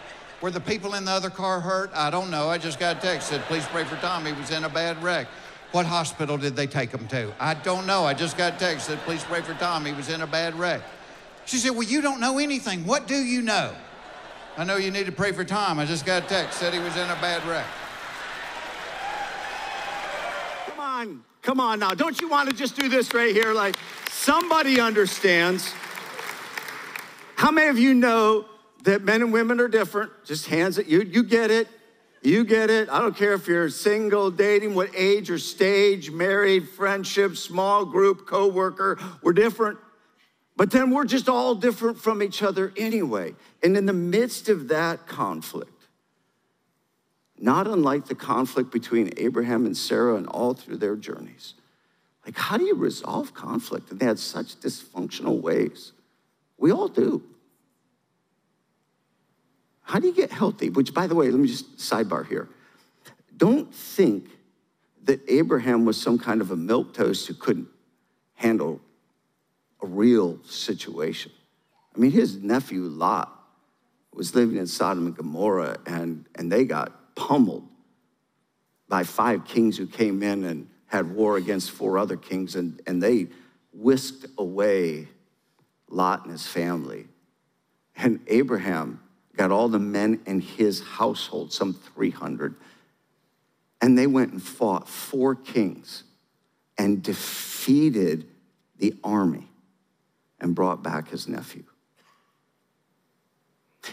[0.41, 1.91] Were the people in the other car hurt?
[1.93, 2.49] I don't know.
[2.49, 4.26] I just got a text said, Please pray for Tom.
[4.26, 5.28] He was in a bad wreck.
[5.71, 7.34] What hospital did they take him to?
[7.39, 8.06] I don't know.
[8.06, 9.86] I just got a text said, Please pray for Tom.
[9.86, 10.82] He was in a bad wreck.
[11.45, 12.86] She said, Well, you don't know anything.
[12.86, 13.73] What do you know?
[14.56, 15.80] I know you need to pray for Tom.
[15.80, 17.65] I just got a text said he was in a bad wreck.
[20.67, 21.95] Come on, come on now.
[21.95, 23.52] Don't you want to just do this right here?
[23.52, 23.76] Like
[24.24, 25.74] somebody understands.
[27.36, 28.46] How many of you know
[28.84, 30.12] that men and women are different?
[30.24, 30.88] Just hands it.
[30.88, 31.68] You, you get it.
[32.22, 32.88] You get it.
[32.88, 38.26] I don't care if you're single, dating, what age or stage, married, friendship, small group,
[38.26, 38.98] coworker.
[39.22, 39.78] We're different.
[40.56, 43.36] But then we're just all different from each other anyway.
[43.62, 45.88] And in the midst of that conflict,
[47.38, 51.56] not unlike the conflict between Abraham and Sarah and all through their journeys,
[52.26, 53.92] like how do you resolve conflict?
[53.92, 55.92] And they had such dysfunctional ways.
[56.58, 57.24] We all do.
[59.82, 60.70] How do you get healthy?
[60.70, 62.48] Which, by the way, let me just sidebar here.
[63.36, 64.30] Don't think
[65.04, 67.68] that Abraham was some kind of a milquetoast who couldn't
[68.36, 68.80] handle
[69.82, 71.32] a real situation.
[71.94, 73.30] I mean, his nephew Lot
[74.14, 77.68] was living in Sodom and Gomorrah, and, and they got pummeled
[78.88, 83.01] by five kings who came in and had war against four other kings, and, and
[83.01, 83.25] they
[83.73, 85.08] whisked away
[85.89, 87.08] Lot and his family.
[87.95, 89.01] And Abraham
[89.36, 92.53] got all the men in his household, some 300,
[93.82, 96.03] and they went and fought four kings
[96.77, 98.27] and defeated
[98.77, 99.47] the army
[100.39, 101.63] and brought back his nephew.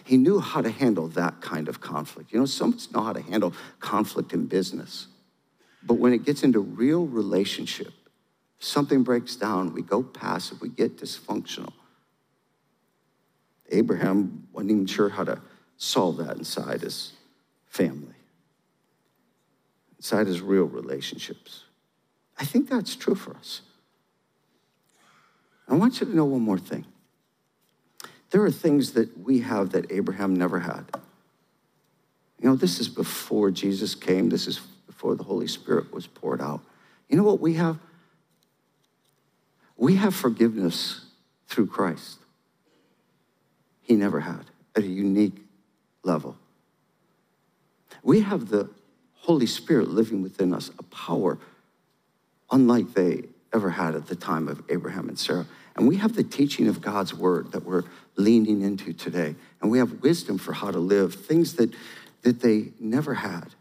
[0.04, 2.30] He knew how to handle that kind of conflict.
[2.30, 5.06] You know, some know how to handle conflict in business.
[5.82, 7.92] But when it gets into real relationship,
[8.58, 11.72] something breaks down, we go passive, we get dysfunctional.
[13.70, 15.40] Abraham wasn't even sure how to
[15.76, 17.12] solve that inside his
[17.66, 18.14] family,
[19.96, 21.64] inside his real relationships.
[22.38, 23.62] I think that's true for us.
[25.68, 26.84] I want you to know one more thing.
[28.30, 30.84] There are things that we have that Abraham never had.
[32.40, 34.60] You know, this is before Jesus came, this is
[35.00, 36.60] before the Holy Spirit was poured out.
[37.08, 37.78] You know what we have?
[39.78, 41.06] We have forgiveness
[41.48, 42.18] through Christ.
[43.80, 44.44] He never had
[44.76, 45.38] at a unique
[46.02, 46.36] level.
[48.02, 48.68] We have the
[49.20, 51.38] Holy Spirit living within us, a power
[52.50, 53.22] unlike they
[53.54, 55.46] ever had at the time of Abraham and Sarah.
[55.76, 57.84] And we have the teaching of God's word that we're
[58.16, 59.34] leaning into today.
[59.62, 61.70] And we have wisdom for how to live, things that,
[62.20, 63.54] that they never had.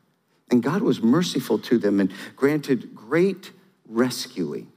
[0.51, 3.51] And God was merciful to them and granted great
[3.87, 4.71] rescuing.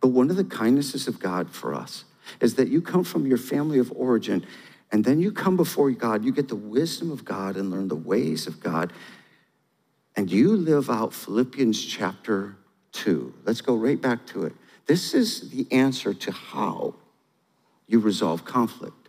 [0.00, 2.04] But one of the kindnesses of God for us
[2.40, 4.44] is that you come from your family of origin
[4.90, 7.96] and then you come before God, you get the wisdom of God and learn the
[7.96, 8.92] ways of God.
[10.14, 12.56] And you live out Philippians chapter
[12.92, 13.32] 2.
[13.44, 14.52] Let's go right back to it.
[14.86, 16.94] This is the answer to how
[17.86, 19.01] you resolve conflict.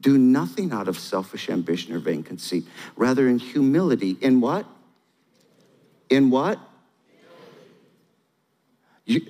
[0.00, 2.66] Do nothing out of selfish ambition or vain conceit.
[2.96, 4.66] Rather, in humility, in what?
[6.10, 6.60] In what?
[9.04, 9.22] You,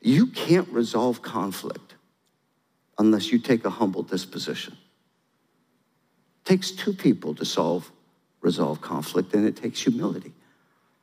[0.00, 1.94] you can't resolve conflict
[2.98, 4.76] unless you take a humble disposition.
[6.44, 7.90] It takes two people to solve,
[8.40, 10.32] resolve conflict, and it takes humility.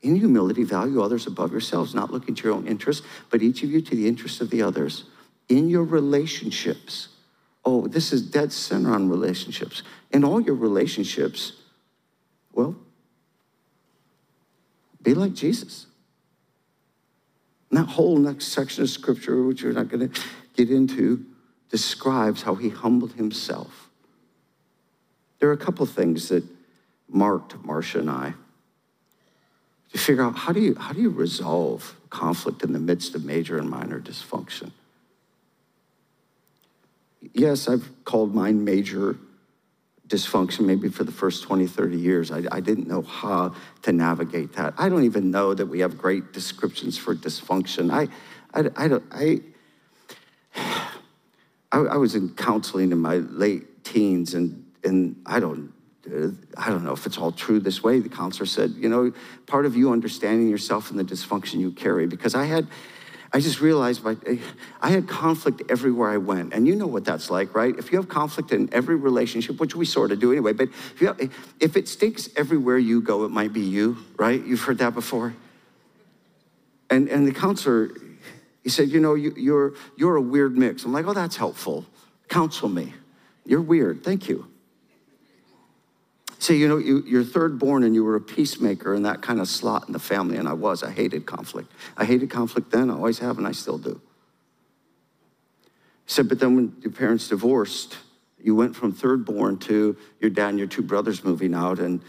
[0.01, 3.69] In humility, value others above yourselves, not looking to your own interests, but each of
[3.69, 5.05] you to the interests of the others.
[5.49, 7.09] In your relationships,
[7.65, 9.83] oh, this is dead center on relationships.
[10.11, 11.53] In all your relationships,
[12.51, 12.75] well,
[15.01, 15.87] be like Jesus.
[17.69, 20.21] And that whole next section of scripture, which we're not going to
[20.55, 21.25] get into,
[21.69, 23.89] describes how he humbled himself.
[25.39, 26.43] There are a couple of things that
[27.09, 28.33] marked Marcia and I
[29.91, 33.25] to figure out how do you, how do you resolve conflict in the midst of
[33.25, 34.71] major and minor dysfunction?
[37.33, 39.17] Yes, I've called mine major
[40.07, 42.31] dysfunction maybe for the first 20, 30 years.
[42.31, 44.73] I, I, didn't know how to navigate that.
[44.77, 47.91] I don't even know that we have great descriptions for dysfunction.
[47.91, 48.09] I,
[48.53, 49.41] I, I,
[50.55, 50.89] I,
[51.71, 55.73] I, I was in counseling in my late teens, and, and I don't
[56.57, 57.99] I don't know if it's all true this way.
[57.99, 59.13] The counselor said, you know,
[59.47, 62.67] part of you understanding yourself and the dysfunction you carry, because I had,
[63.35, 64.15] I just realized my,
[64.79, 66.53] I had conflict everywhere I went.
[66.53, 67.75] And you know what that's like, right?
[67.79, 70.99] If you have conflict in every relationship, which we sort of do anyway, but if,
[70.99, 71.19] have,
[71.59, 74.43] if it stinks everywhere you go, it might be you, right?
[74.45, 75.33] You've heard that before?
[76.91, 77.89] And, and the counselor,
[78.61, 80.85] he said, You know, you, you're, you're a weird mix.
[80.85, 81.87] I'm like, Oh, that's helpful.
[82.29, 82.93] Counsel me.
[83.45, 84.03] You're weird.
[84.03, 84.47] Thank you.
[86.43, 89.39] Say, you know, you, you're third born and you were a peacemaker in that kind
[89.39, 90.83] of slot in the family, and I was.
[90.83, 91.71] I hated conflict.
[91.95, 94.01] I hated conflict then, I always have, and I still do.
[95.63, 97.95] He said, but then when your parents divorced,
[98.37, 102.01] you went from third born to your dad and your two brothers moving out, and,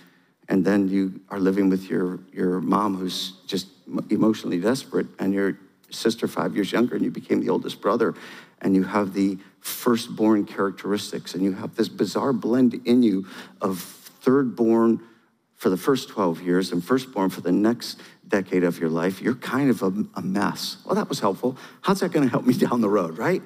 [0.49, 3.69] and then you are living with your, your mom who's just
[4.11, 5.57] emotionally desperate, and your
[5.91, 8.17] sister five years younger, and you became the oldest brother,
[8.63, 13.29] and you have the firstborn characteristics, and you have this bizarre blend in you
[13.61, 15.01] of third born
[15.55, 19.35] for the first 12 years and firstborn for the next decade of your life, you're
[19.35, 20.79] kind of a, a mess.
[20.85, 21.57] Well, that was helpful.
[21.83, 23.43] How's that going to help me down the road, right?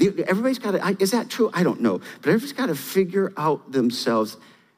[0.00, 1.50] Everybody's got to, is that true?
[1.52, 1.98] I don't know.
[1.98, 4.36] But everybody's got to figure out themselves.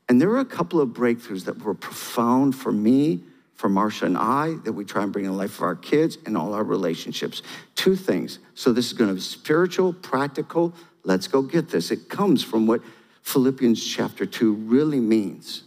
[0.08, 3.22] And there were a couple of breakthroughs that were profound for me,
[3.54, 6.18] for Marcia and I, that we try and bring in the life of our kids
[6.26, 7.42] and all our relationships.
[7.74, 8.38] Two things.
[8.54, 10.74] So this is going to be spiritual, practical.
[11.04, 11.90] Let's go get this.
[11.90, 12.82] It comes from what
[13.24, 15.64] Philippians chapter 2 really means.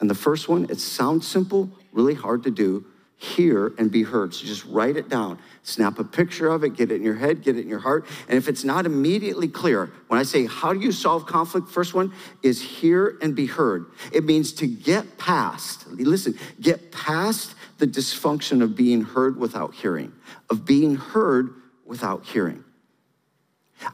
[0.00, 2.86] And the first one, it sounds simple, really hard to do.
[3.16, 4.32] Hear and be heard.
[4.32, 5.38] So just write it down.
[5.62, 8.06] Snap a picture of it, get it in your head, get it in your heart.
[8.28, 11.68] And if it's not immediately clear, when I say, how do you solve conflict?
[11.68, 13.86] First one is hear and be heard.
[14.10, 20.12] It means to get past, listen, get past the dysfunction of being heard without hearing,
[20.48, 21.50] of being heard
[21.84, 22.64] without hearing.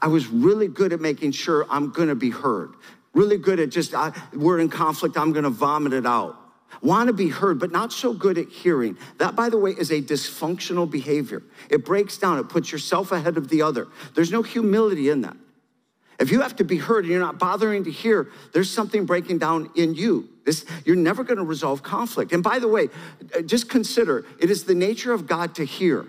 [0.01, 2.73] I was really good at making sure I'm gonna be heard.
[3.13, 6.37] Really good at just, I, we're in conflict, I'm gonna vomit it out.
[6.81, 8.97] Want to be heard, but not so good at hearing.
[9.17, 11.41] That, by the way, is a dysfunctional behavior.
[11.69, 13.87] It breaks down, it puts yourself ahead of the other.
[14.13, 15.37] There's no humility in that.
[16.19, 19.37] If you have to be heard and you're not bothering to hear, there's something breaking
[19.37, 20.29] down in you.
[20.45, 22.31] This, you're never going to resolve conflict.
[22.31, 22.89] And by the way,
[23.35, 26.07] uh, just consider it is the nature of God to hear.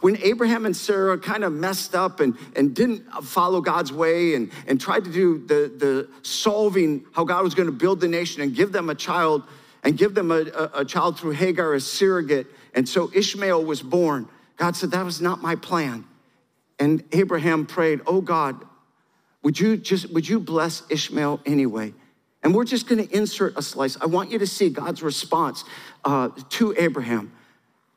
[0.00, 4.50] When Abraham and Sarah kind of messed up and, and didn't follow God's way and,
[4.66, 8.42] and tried to do the, the solving how God was going to build the nation
[8.42, 9.42] and give them a child
[9.82, 12.46] and give them a, a, a child through Hagar as surrogate.
[12.74, 14.28] And so Ishmael was born.
[14.56, 16.04] God said, That was not my plan.
[16.78, 18.64] And Abraham prayed, Oh God,
[19.42, 21.94] would you just would you bless Ishmael anyway?
[22.42, 23.98] And we're just going to insert a slice.
[24.00, 25.64] I want you to see God's response
[26.04, 27.32] uh, to Abraham.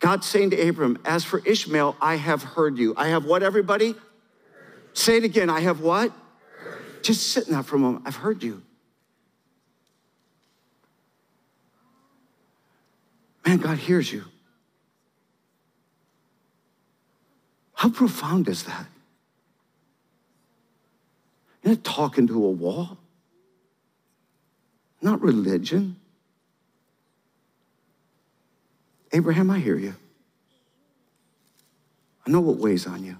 [0.04, 2.94] God saying to Abram, As for Ishmael, I have heard you.
[2.98, 3.96] I have what, everybody?
[4.92, 5.50] Say it again.
[5.50, 6.12] I have what?
[7.02, 8.04] Just sit in that for a moment.
[8.06, 8.62] I've heard you.
[13.46, 14.26] Man, God hears you.
[17.74, 18.86] How profound is that?
[21.64, 22.98] You're not talking to a wall,
[25.02, 25.96] not religion.
[29.14, 29.94] Abraham, I hear you.
[32.26, 33.18] I know what weighs on you.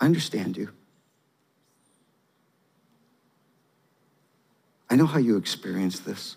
[0.00, 0.70] I understand you.
[4.90, 6.36] I know how you experience this.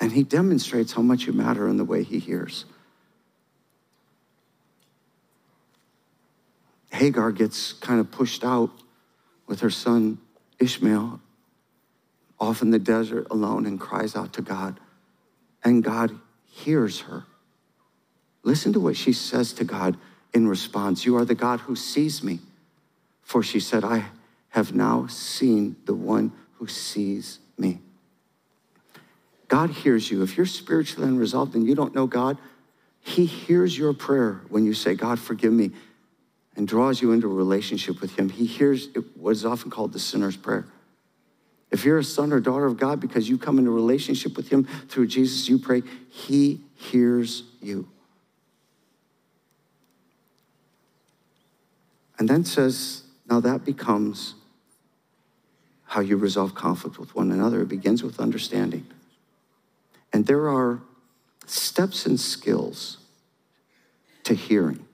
[0.00, 2.66] And he demonstrates how much you matter in the way he hears.
[6.92, 8.70] Hagar gets kind of pushed out
[9.46, 10.18] with her son
[10.60, 11.20] Ishmael
[12.38, 14.78] off in the desert alone and cries out to God
[15.64, 16.12] and God
[16.44, 17.24] hears her.
[18.42, 19.96] Listen to what she says to God
[20.32, 22.40] in response You are the God who sees me.
[23.22, 24.04] For she said, I
[24.50, 27.80] have now seen the one who sees me.
[29.48, 30.22] God hears you.
[30.22, 32.38] If you're spiritually unresolved and you don't know God,
[33.00, 35.70] He hears your prayer when you say, God, forgive me,
[36.56, 38.28] and draws you into a relationship with Him.
[38.28, 40.66] He hears what is often called the sinner's prayer.
[41.74, 44.62] If you're a son or daughter of God because you come into relationship with Him
[44.88, 47.88] through Jesus, you pray, He hears you.
[52.16, 54.36] And then says, now that becomes
[55.86, 57.62] how you resolve conflict with one another.
[57.62, 58.86] It begins with understanding.
[60.12, 60.80] And there are
[61.44, 62.98] steps and skills
[64.22, 64.86] to hearing.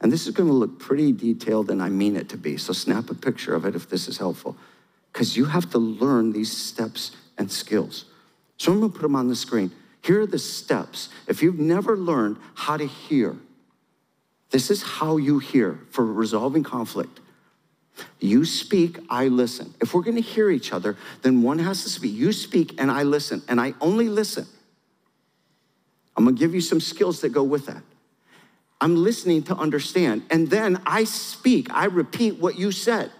[0.00, 2.58] And this is going to look pretty detailed, and I mean it to be.
[2.58, 4.56] So snap a picture of it if this is helpful
[5.18, 8.04] because you have to learn these steps and skills.
[8.56, 9.72] So I'm gonna put them on the screen.
[10.00, 11.08] Here are the steps.
[11.26, 13.34] If you've never learned how to hear,
[14.50, 17.18] this is how you hear for resolving conflict.
[18.20, 19.74] You speak, I listen.
[19.80, 22.14] If we're gonna hear each other, then one has to speak.
[22.14, 24.46] You speak and I listen, and I only listen.
[26.16, 27.82] I'm gonna give you some skills that go with that.
[28.80, 30.22] I'm listening to understand.
[30.30, 33.10] And then I speak, I repeat what you said.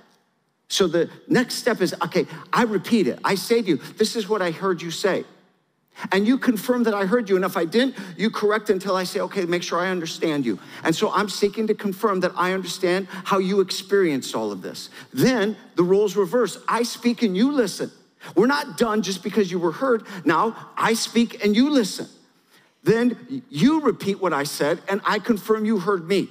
[0.68, 3.18] So the next step is okay, I repeat it.
[3.24, 5.24] I say to you, this is what I heard you say.
[6.12, 7.34] And you confirm that I heard you.
[7.36, 10.58] And if I didn't, you correct until I say, okay, make sure I understand you.
[10.84, 14.90] And so I'm seeking to confirm that I understand how you experienced all of this.
[15.12, 16.58] Then the roles reverse.
[16.68, 17.90] I speak and you listen.
[18.36, 20.04] We're not done just because you were heard.
[20.24, 22.06] Now I speak and you listen.
[22.84, 26.28] Then you repeat what I said and I confirm you heard me.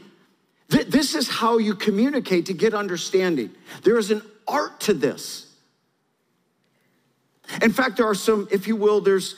[0.69, 3.51] This is how you communicate to get understanding.
[3.83, 5.47] There is an art to this.
[7.61, 9.35] In fact, there are some, if you will, there's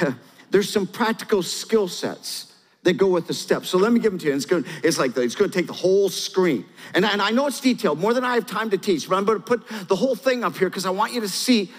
[0.50, 3.68] there's some practical skill sets that go with the steps.
[3.68, 4.34] So let me give them to you.
[4.34, 6.64] It's, going, it's like it's going to take the whole screen.
[6.94, 9.24] And, and I know it's detailed, more than I have time to teach, but I'm
[9.24, 11.70] going to put the whole thing up here because I want you to see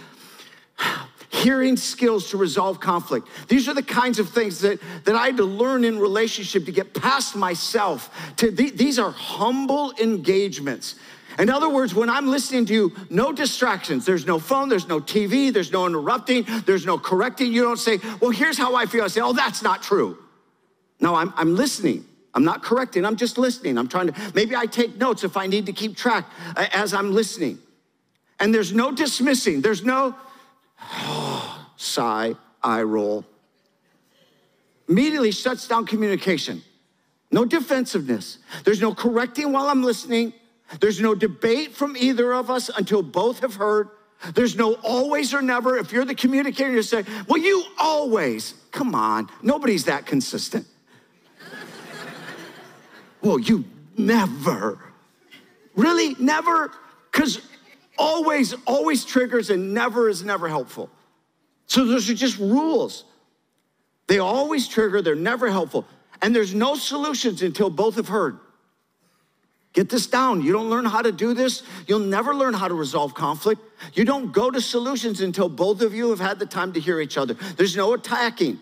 [1.39, 3.27] hearing skills to resolve conflict.
[3.47, 6.71] These are the kinds of things that, that I had to learn in relationship to
[6.71, 8.09] get past myself.
[8.37, 10.95] To, these are humble engagements.
[11.37, 14.05] In other words, when I'm listening to you, no distractions.
[14.05, 17.53] There's no phone, there's no TV, there's no interrupting, there's no correcting.
[17.53, 19.05] You don't say, well, here's how I feel.
[19.05, 20.17] I say, oh, that's not true.
[20.99, 22.05] No, I'm, I'm listening.
[22.33, 23.77] I'm not correcting, I'm just listening.
[23.77, 26.25] I'm trying to, maybe I take notes if I need to keep track
[26.55, 27.57] uh, as I'm listening.
[28.39, 30.15] And there's no dismissing, there's no
[31.77, 33.25] sigh, eye roll.
[34.87, 36.63] Immediately shuts down communication.
[37.31, 38.39] No defensiveness.
[38.63, 40.33] There's no correcting while I'm listening.
[40.79, 43.89] There's no debate from either of us until both have heard.
[44.33, 45.77] There's no always or never.
[45.77, 48.53] If you're the communicator, you say, Well, you always.
[48.71, 50.67] Come on, nobody's that consistent.
[53.21, 53.63] well, you
[53.97, 54.79] never.
[55.75, 56.15] Really?
[56.19, 56.71] Never?
[57.11, 57.41] Because
[57.99, 60.89] always, always triggers and never is never helpful.
[61.67, 63.03] So those are just rules.
[64.07, 65.85] They always trigger, they're never helpful.
[66.21, 68.39] And there's no solutions until both have heard.
[69.73, 70.41] Get this down.
[70.41, 73.61] You don't learn how to do this, you'll never learn how to resolve conflict.
[73.93, 76.99] You don't go to solutions until both of you have had the time to hear
[76.99, 77.35] each other.
[77.55, 78.59] There's no attacking.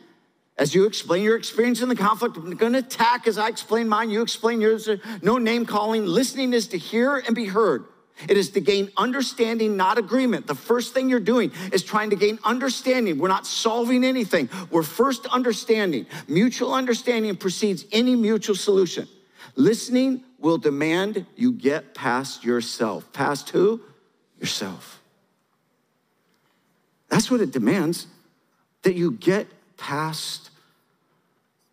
[0.57, 4.09] As you explain your experience in the conflict, I'm to attack as I explain mine,
[4.09, 4.89] you explain yours.
[5.21, 6.05] No name calling.
[6.05, 7.85] Listening is to hear and be heard.
[8.27, 10.47] It is to gain understanding, not agreement.
[10.47, 13.19] The first thing you're doing is trying to gain understanding.
[13.19, 14.49] We're not solving anything.
[14.71, 16.07] We're first understanding.
[16.27, 19.07] Mutual understanding precedes any mutual solution.
[19.55, 23.11] Listening will demand you get past yourself.
[23.13, 23.81] Past who?
[24.39, 25.01] Yourself.
[27.09, 28.07] That's what it demands,
[28.83, 30.49] that you get past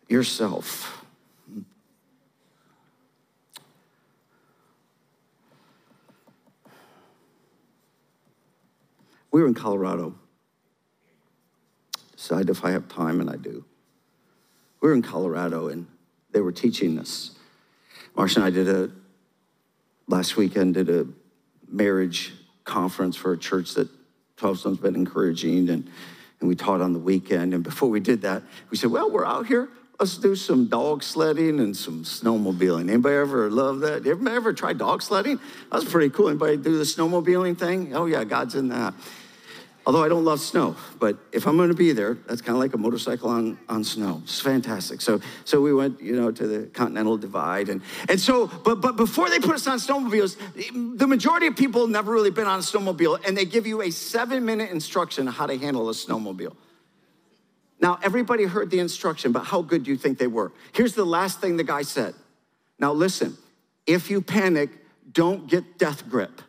[0.07, 1.04] yourself.
[9.35, 10.15] We were in Colorado.
[12.15, 13.65] Decide if I have time, and I do.
[14.79, 15.87] We were in Colorado, and
[16.31, 17.31] they were teaching us
[18.15, 18.89] Marcia and I did a,
[20.07, 21.05] last weekend, did a
[21.67, 22.31] marriage
[22.63, 23.89] conference for a church that
[24.37, 25.91] 12 Stone's been encouraging, and,
[26.39, 27.53] and we taught on the weekend.
[27.53, 29.67] And before we did that, we said, well, we're out here.
[29.99, 32.89] Let's do some dog sledding and some snowmobiling.
[32.89, 34.05] Anybody ever love that?
[34.05, 35.41] Anybody ever try dog sledding?
[35.73, 36.29] That's pretty cool.
[36.29, 37.93] Anybody do the snowmobiling thing?
[37.93, 38.93] Oh, yeah, God's in that.
[39.87, 42.59] Although I don't love snow, but if I'm going to be there, that's kind of
[42.59, 44.21] like a motorcycle on, on snow.
[44.23, 44.99] It's fantastic.
[44.99, 48.95] So, so we went, you know, to the Continental Divide, and and so, but but
[48.95, 50.37] before they put us on snowmobiles,
[50.97, 53.91] the majority of people never really been on a snowmobile, and they give you a
[53.91, 56.55] seven-minute instruction on how to handle a snowmobile.
[57.79, 60.51] Now, everybody heard the instruction, but how good do you think they were?
[60.73, 62.15] Here's the last thing the guy said.
[62.79, 63.37] Now, listen,
[63.85, 64.71] if you panic,
[65.11, 66.41] don't get death grip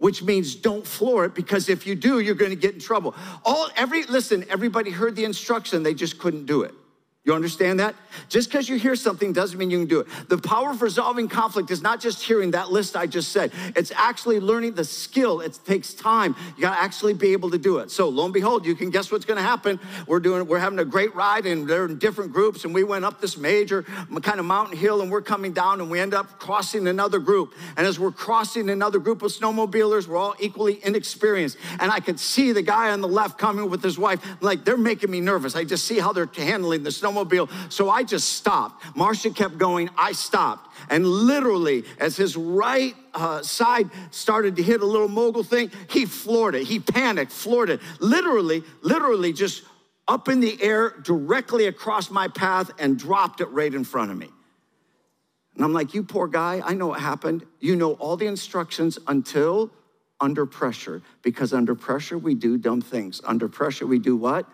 [0.00, 3.14] which means don't floor it because if you do, you're going to get in trouble.
[3.44, 6.74] All every listen, everybody heard the instruction, they just couldn't do it.
[7.22, 7.94] You understand that?
[8.30, 10.06] Just because you hear something doesn't mean you can do it.
[10.30, 13.92] The power of resolving conflict is not just hearing that list I just said, it's
[13.94, 15.40] actually learning the skill.
[15.40, 16.34] It takes time.
[16.56, 17.90] You got to actually be able to do it.
[17.90, 19.78] So, lo and behold, you can guess what's going to happen.
[20.06, 23.04] We're doing, we're having a great ride, and they're in different groups, and we went
[23.04, 26.38] up this major kind of mountain hill, and we're coming down, and we end up
[26.38, 27.52] crossing another group.
[27.76, 31.58] And as we're crossing another group of snowmobilers, we're all equally inexperienced.
[31.80, 34.78] And I could see the guy on the left coming with his wife, like they're
[34.78, 35.54] making me nervous.
[35.54, 37.72] I just see how they're handling the snow snowmobile.
[37.72, 38.96] So I just stopped.
[38.96, 39.90] Marcia kept going.
[39.96, 40.74] I stopped.
[40.88, 46.06] And literally, as his right uh, side started to hit a little mogul thing, he
[46.06, 46.64] floored it.
[46.64, 47.80] He panicked, floored it.
[48.00, 49.64] Literally, literally just
[50.08, 54.16] up in the air directly across my path and dropped it right in front of
[54.16, 54.28] me.
[55.54, 57.44] And I'm like, you poor guy, I know what happened.
[57.60, 59.70] You know all the instructions until
[60.20, 63.20] under pressure, because under pressure we do dumb things.
[63.24, 64.46] Under pressure we do what?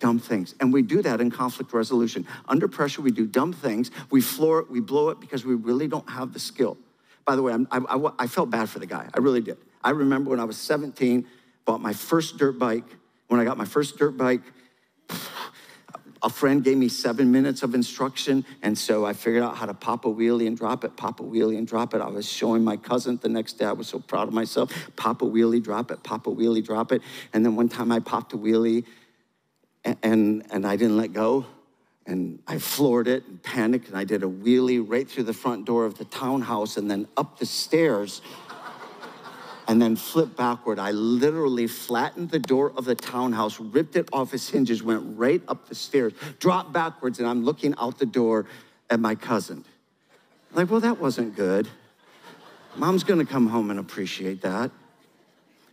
[0.00, 0.54] Dumb things.
[0.60, 2.26] And we do that in conflict resolution.
[2.48, 3.90] Under pressure, we do dumb things.
[4.10, 6.76] We floor it, we blow it because we really don't have the skill.
[7.24, 9.08] By the way, I, I, I felt bad for the guy.
[9.12, 9.58] I really did.
[9.84, 11.26] I remember when I was 17,
[11.64, 12.84] bought my first dirt bike.
[13.28, 14.40] When I got my first dirt bike,
[16.22, 19.74] a friend gave me seven minutes of instruction, and so I figured out how to
[19.74, 22.00] pop a wheelie and drop it, pop a wheelie and drop it.
[22.00, 23.66] I was showing my cousin the next day.
[23.66, 24.72] I was so proud of myself.
[24.96, 27.02] Pop a wheelie, drop it, pop a wheelie, drop it.
[27.32, 28.84] And then one time I popped a wheelie
[30.02, 31.46] and, and, I didn't let go.
[32.06, 35.66] And I floored it and panicked, and I did a wheelie right through the front
[35.66, 38.22] door of the townhouse and then up the stairs
[39.68, 40.78] and then flipped backward.
[40.78, 45.42] I literally flattened the door of the townhouse, ripped it off its hinges, went right
[45.46, 48.46] up the stairs, dropped backwards, and I'm looking out the door
[48.88, 49.66] at my cousin.
[50.52, 51.68] Like, well, that wasn't good.
[52.76, 54.70] Mom's gonna come home and appreciate that.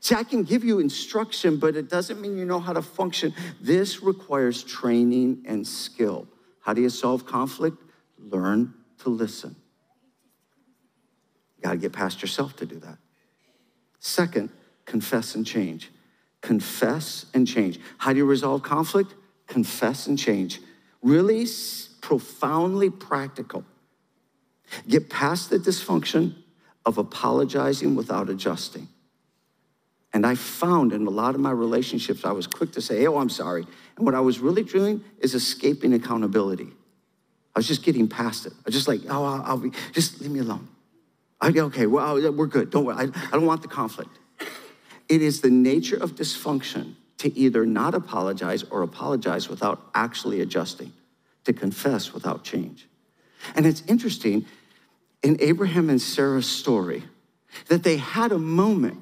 [0.05, 3.33] See, I can give you instruction, but it doesn't mean you know how to function.
[3.59, 6.27] This requires training and skill.
[6.59, 7.81] How do you solve conflict?
[8.19, 9.55] Learn to listen.
[11.57, 12.99] You gotta get past yourself to do that.
[13.99, 14.51] Second,
[14.85, 15.89] confess and change.
[16.39, 17.79] Confess and change.
[17.97, 19.15] How do you resolve conflict?
[19.47, 20.61] Confess and change.
[21.01, 21.47] Really
[22.01, 23.65] profoundly practical.
[24.87, 26.35] Get past the dysfunction
[26.85, 28.87] of apologizing without adjusting.
[30.15, 33.17] And I found in a lot of my relationships, I was quick to say, oh,
[33.17, 33.67] I'm sorry.
[33.97, 36.69] And what I was really doing is escaping accountability.
[37.53, 38.53] I was just getting past it.
[38.53, 40.69] I was just like, oh, I'll, I'll be, just leave me alone.
[41.41, 42.69] I, okay, well, we're good.
[42.69, 42.95] Don't worry.
[42.97, 44.17] I, I don't want the conflict.
[45.09, 50.93] It is the nature of dysfunction to either not apologize or apologize without actually adjusting,
[51.43, 52.87] to confess without change.
[53.53, 54.45] And it's interesting
[55.21, 57.03] in Abraham and Sarah's story
[57.67, 58.99] that they had a moment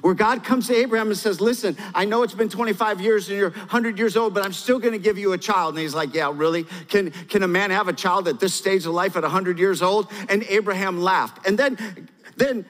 [0.00, 3.38] where God comes to Abraham and says, Listen, I know it's been 25 years and
[3.38, 5.74] you're 100 years old, but I'm still gonna give you a child.
[5.74, 6.64] And he's like, Yeah, really?
[6.88, 9.82] Can, can a man have a child at this stage of life at 100 years
[9.82, 10.10] old?
[10.28, 11.46] And Abraham laughed.
[11.46, 12.66] And then, then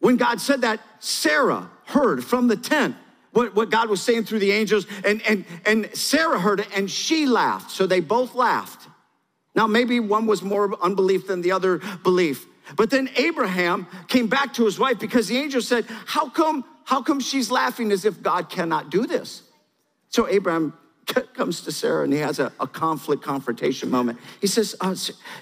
[0.00, 2.96] when God said that, Sarah heard from the tent
[3.32, 6.90] what, what God was saying through the angels, and, and, and Sarah heard it and
[6.90, 7.70] she laughed.
[7.70, 8.88] So they both laughed.
[9.54, 12.46] Now, maybe one was more unbelief than the other belief.
[12.76, 17.02] But then Abraham came back to his wife because the angel said, How come, how
[17.02, 19.42] come she's laughing as if God cannot do this?
[20.08, 20.74] So Abraham
[21.34, 24.18] comes to Sarah and he has a, a conflict confrontation moment.
[24.40, 24.94] He says, uh,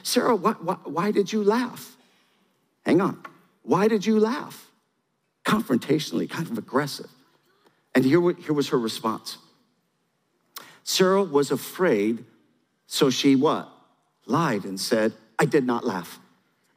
[0.02, 1.96] Sarah, why, why, why did you laugh?
[2.84, 3.22] Hang on.
[3.62, 4.70] Why did you laugh?
[5.44, 7.10] Confrontationally, kind of aggressive.
[7.94, 9.38] And here, here was her response
[10.82, 12.24] Sarah was afraid,
[12.86, 13.68] so she what?
[14.26, 16.18] Lied and said, I did not laugh.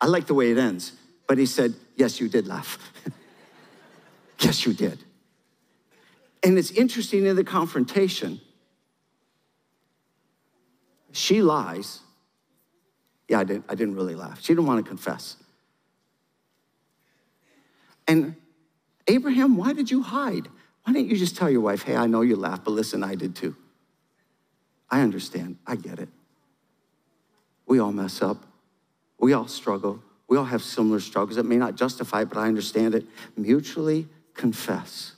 [0.04, 0.92] I like the way it ends.
[1.28, 2.78] But he said, Yes, you did laugh.
[4.40, 5.02] yes, you did.
[6.44, 8.42] And it's interesting in the confrontation,
[11.14, 12.02] she lies.
[13.30, 14.42] Yeah, I didn't, I didn't really laugh.
[14.42, 15.38] She didn't want to confess.
[18.06, 18.36] And
[19.08, 20.50] Abraham, why did you hide?
[20.84, 23.16] Why didn't you just tell your wife, hey, I know you laughed, but listen, I
[23.16, 23.56] did too.
[24.90, 25.60] I understand.
[25.66, 26.10] I get it.
[27.66, 28.53] We all mess up.
[29.24, 30.04] We all struggle.
[30.28, 31.38] We all have similar struggles.
[31.38, 33.06] It may not justify it, but I understand it.
[33.38, 35.14] Mutually confess.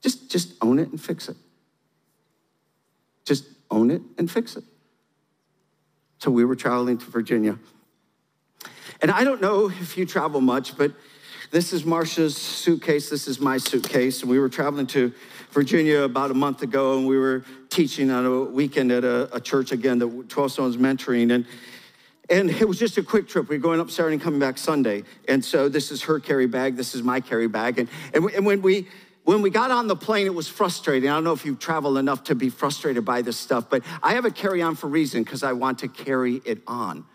[0.00, 1.36] Just, just own it and fix it.
[3.26, 4.64] Just own it and fix it.
[6.16, 7.58] So we were traveling to Virginia.
[9.02, 10.90] And I don't know if you travel much, but
[11.50, 13.10] this is Marcia's suitcase.
[13.10, 14.22] This is my suitcase.
[14.22, 15.12] And we were traveling to
[15.50, 19.40] Virginia about a month ago, and we were teaching on a weekend at a, a
[19.42, 21.34] church again that 12 Stones mentoring.
[21.34, 21.44] And
[22.30, 23.48] and it was just a quick trip.
[23.48, 25.04] We are going up Saturday and coming back Sunday.
[25.28, 26.76] And so this is her carry bag.
[26.76, 27.78] This is my carry bag.
[27.78, 28.88] And, and, and when we
[29.24, 31.08] when we got on the plane, it was frustrating.
[31.08, 34.12] I don't know if you've traveled enough to be frustrated by this stuff, but I
[34.14, 37.06] have a carry on for reason because I want to carry it on.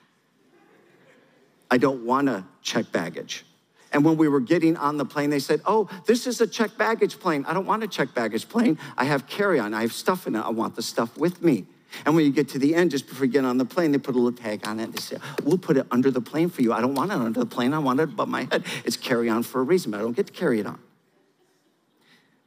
[1.70, 3.46] I don't want to check baggage.
[3.92, 6.78] And when we were getting on the plane, they said, Oh, this is a check
[6.78, 7.46] baggage plane.
[7.48, 8.80] I don't want a check baggage plane.
[8.98, 9.76] I have carry on.
[9.76, 10.40] I have stuff in it.
[10.40, 11.66] I want the stuff with me.
[12.06, 13.98] And when you get to the end, just before you get on the plane, they
[13.98, 14.92] put a little tag on it.
[14.92, 16.74] They say, We'll put it under the plane for you.
[16.74, 17.74] I don't want it under the plane.
[17.74, 18.64] I want it above my head.
[18.86, 20.80] It's carry on for a reason, but I don't get to carry it on.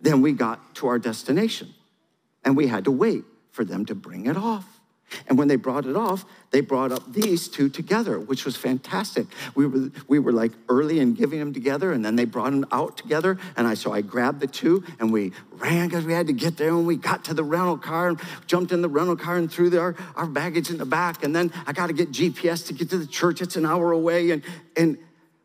[0.00, 1.74] Then we got to our destination
[2.44, 4.80] and we had to wait for them to bring it off.
[5.28, 9.26] And when they brought it off, they brought up these two together, which was fantastic.
[9.54, 12.66] We were, we were like early in giving them together, and then they brought them
[12.70, 13.38] out together.
[13.56, 16.56] And I so I grabbed the two and we ran because we had to get
[16.56, 16.68] there.
[16.68, 19.70] And we got to the rental car and jumped in the rental car and threw
[19.70, 21.24] the, our, our baggage in the back.
[21.24, 23.42] And then I got to get GPS to get to the church.
[23.42, 24.30] It's an hour away.
[24.30, 24.42] And,
[24.76, 24.98] and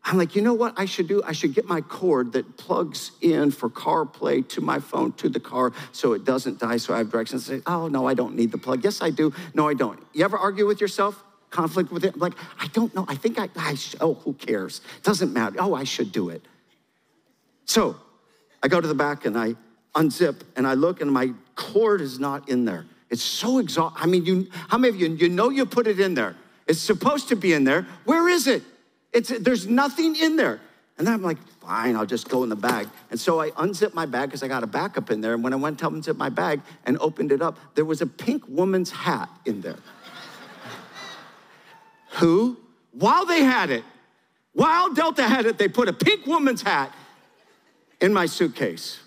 [0.08, 1.22] I'm like, you know what I should do?
[1.22, 5.38] I should get my cord that plugs in for CarPlay to my phone to the
[5.38, 6.78] car so it doesn't die.
[6.78, 7.44] So I have directions.
[7.44, 8.82] Say, oh no, I don't need the plug.
[8.82, 9.34] Yes, I do.
[9.52, 10.00] No, I don't.
[10.14, 11.22] You ever argue with yourself?
[11.50, 12.14] Conflict with it?
[12.14, 13.04] I'm Like, I don't know.
[13.06, 14.80] I think I, I sh- oh, who cares?
[15.02, 15.56] Doesn't matter.
[15.58, 16.42] Oh, I should do it.
[17.66, 17.94] So
[18.62, 19.56] I go to the back and I
[19.94, 22.86] unzip and I look and my cord is not in there.
[23.10, 24.02] It's so exhausting.
[24.02, 26.34] I mean, you, how many of you, you know you put it in there?
[26.66, 27.86] It's supposed to be in there.
[28.06, 28.62] Where is it?
[29.12, 30.60] It's, there's nothing in there.
[30.98, 32.88] And then I'm like, fine, I'll just go in the bag.
[33.10, 35.32] And so I unzipped my bag because I got a backup in there.
[35.34, 38.06] And when I went to unzip my bag and opened it up, there was a
[38.06, 39.78] pink woman's hat in there.
[42.12, 42.56] Who,
[42.92, 43.84] while they had it,
[44.54, 46.92] while Delta had it, they put a pink woman's hat
[48.00, 48.98] in my suitcase.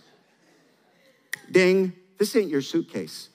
[1.51, 3.27] Ding, this ain't your suitcase.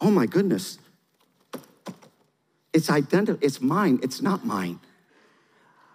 [0.00, 0.78] Oh my goodness.
[2.72, 4.80] It's identical, it's mine, it's not mine.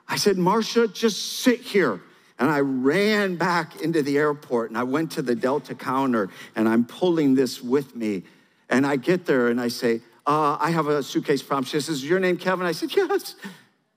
[0.07, 2.01] I said, Marcia, just sit here.
[2.39, 6.69] And I ran back into the airport and I went to the Delta counter and
[6.69, 8.23] I'm pulling this with me.
[8.69, 11.65] And I get there and I say, uh, I have a suitcase problem.
[11.65, 12.65] She says, your name Kevin?
[12.65, 13.35] I said, Yes.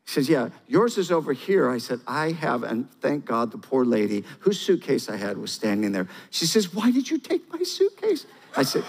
[0.07, 1.69] She says, Yeah, yours is over here.
[1.69, 5.53] I said, I have, and thank God the poor lady whose suitcase I had was
[5.53, 6.09] standing there.
[6.31, 8.27] She says, Why did you take my suitcase?
[8.57, 8.85] I said,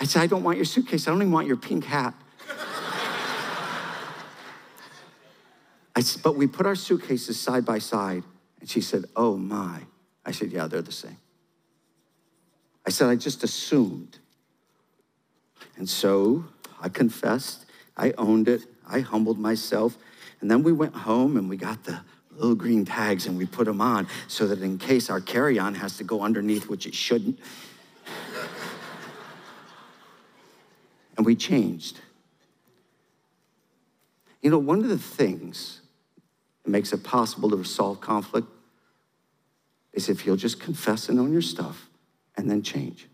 [0.00, 1.08] I said, I don't want your suitcase.
[1.08, 2.14] I don't even want your pink hat.
[5.96, 8.22] I but we put our suitcases side by side.
[8.60, 9.80] And she said, Oh my.
[10.24, 11.16] I said, Yeah, they're the same.
[12.86, 14.18] I said, I just assumed.
[15.76, 16.44] And so
[16.80, 17.64] I confessed,
[17.96, 19.96] I owned it, I humbled myself.
[20.40, 23.64] And then we went home and we got the little green tags and we put
[23.64, 26.94] them on so that in case our carry on has to go underneath, which it
[26.94, 27.38] shouldn't.
[31.16, 32.00] and we changed.
[34.42, 35.80] You know, one of the things
[36.66, 38.48] that makes it possible to resolve conflict
[39.92, 41.88] is if you'll just confess and own your stuff
[42.36, 43.06] and then change.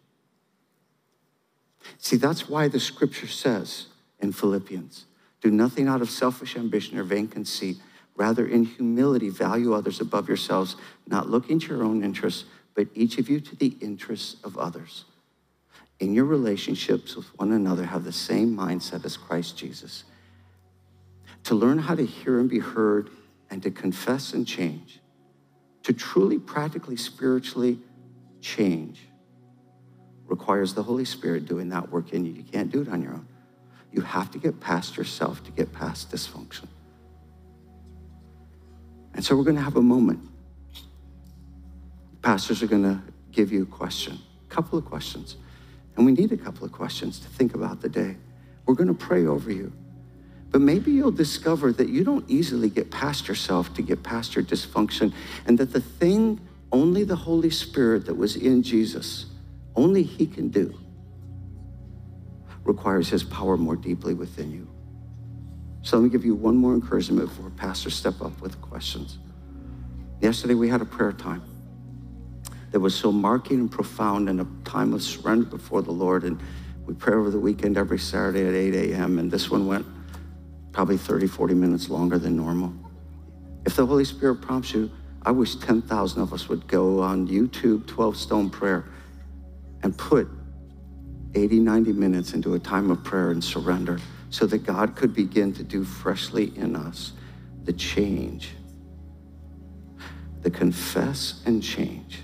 [1.99, 3.89] See, that's why the scripture says
[4.21, 5.05] in Philippians
[5.43, 7.77] do nothing out of selfish ambition or vain conceit.
[8.17, 10.77] Rather, in humility, value others above yourselves,
[11.07, 12.45] not looking to your own interests,
[12.75, 15.05] but each of you to the interests of others.
[16.01, 20.05] In your relationships with one another, have the same mindset as Christ Jesus.
[21.45, 23.11] To learn how to hear and be heard
[23.53, 24.99] and to confess and change,
[25.83, 27.79] to truly, practically, spiritually
[28.41, 29.01] change,
[30.27, 32.33] requires the Holy Spirit doing that work in you.
[32.33, 33.29] You can't do it on your own.
[33.93, 36.67] You have to get past yourself to get past dysfunction.
[39.13, 40.27] And so we're going to have a moment.
[42.23, 44.19] Pastors are going to give you a question,
[44.51, 45.37] a couple of questions.
[45.99, 48.17] And we need a couple of questions to think about the day.
[48.65, 49.75] We're going to pray over you.
[50.53, 54.45] But maybe you'll discover that you don't easily get past yourself to get past your
[54.45, 55.13] dysfunction,
[55.47, 56.39] and that the thing
[56.71, 59.27] only the Holy Spirit that was in Jesus,
[59.75, 60.79] only He can do,
[62.65, 64.69] requires His power more deeply within you.
[65.81, 69.19] So let me give you one more encouragement before pastors step up with questions.
[70.21, 71.43] Yesterday we had a prayer time
[72.71, 76.25] that was so marking and profound and a time of surrender before the Lord.
[76.25, 76.41] And
[76.87, 79.19] we pray over the weekend every Saturday at 8 a.m.
[79.19, 79.85] And this one went
[80.73, 82.73] probably 30, 40 minutes longer than normal.
[83.65, 84.91] If the Holy Spirit prompts you,
[85.23, 88.87] I wish 10,000 of us would go on YouTube 12 Stone Prayer
[89.83, 90.29] and put
[91.35, 93.99] 80, 90 minutes into a time of prayer and surrender
[94.31, 97.13] so that God could begin to do freshly in us
[97.65, 98.55] the change,
[100.41, 102.21] the confess and change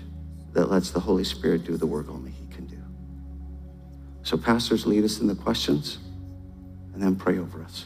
[0.53, 2.81] that lets the Holy Spirit do the work only He can do.
[4.23, 5.99] So, pastors, lead us in the questions
[6.93, 7.85] and then pray over us.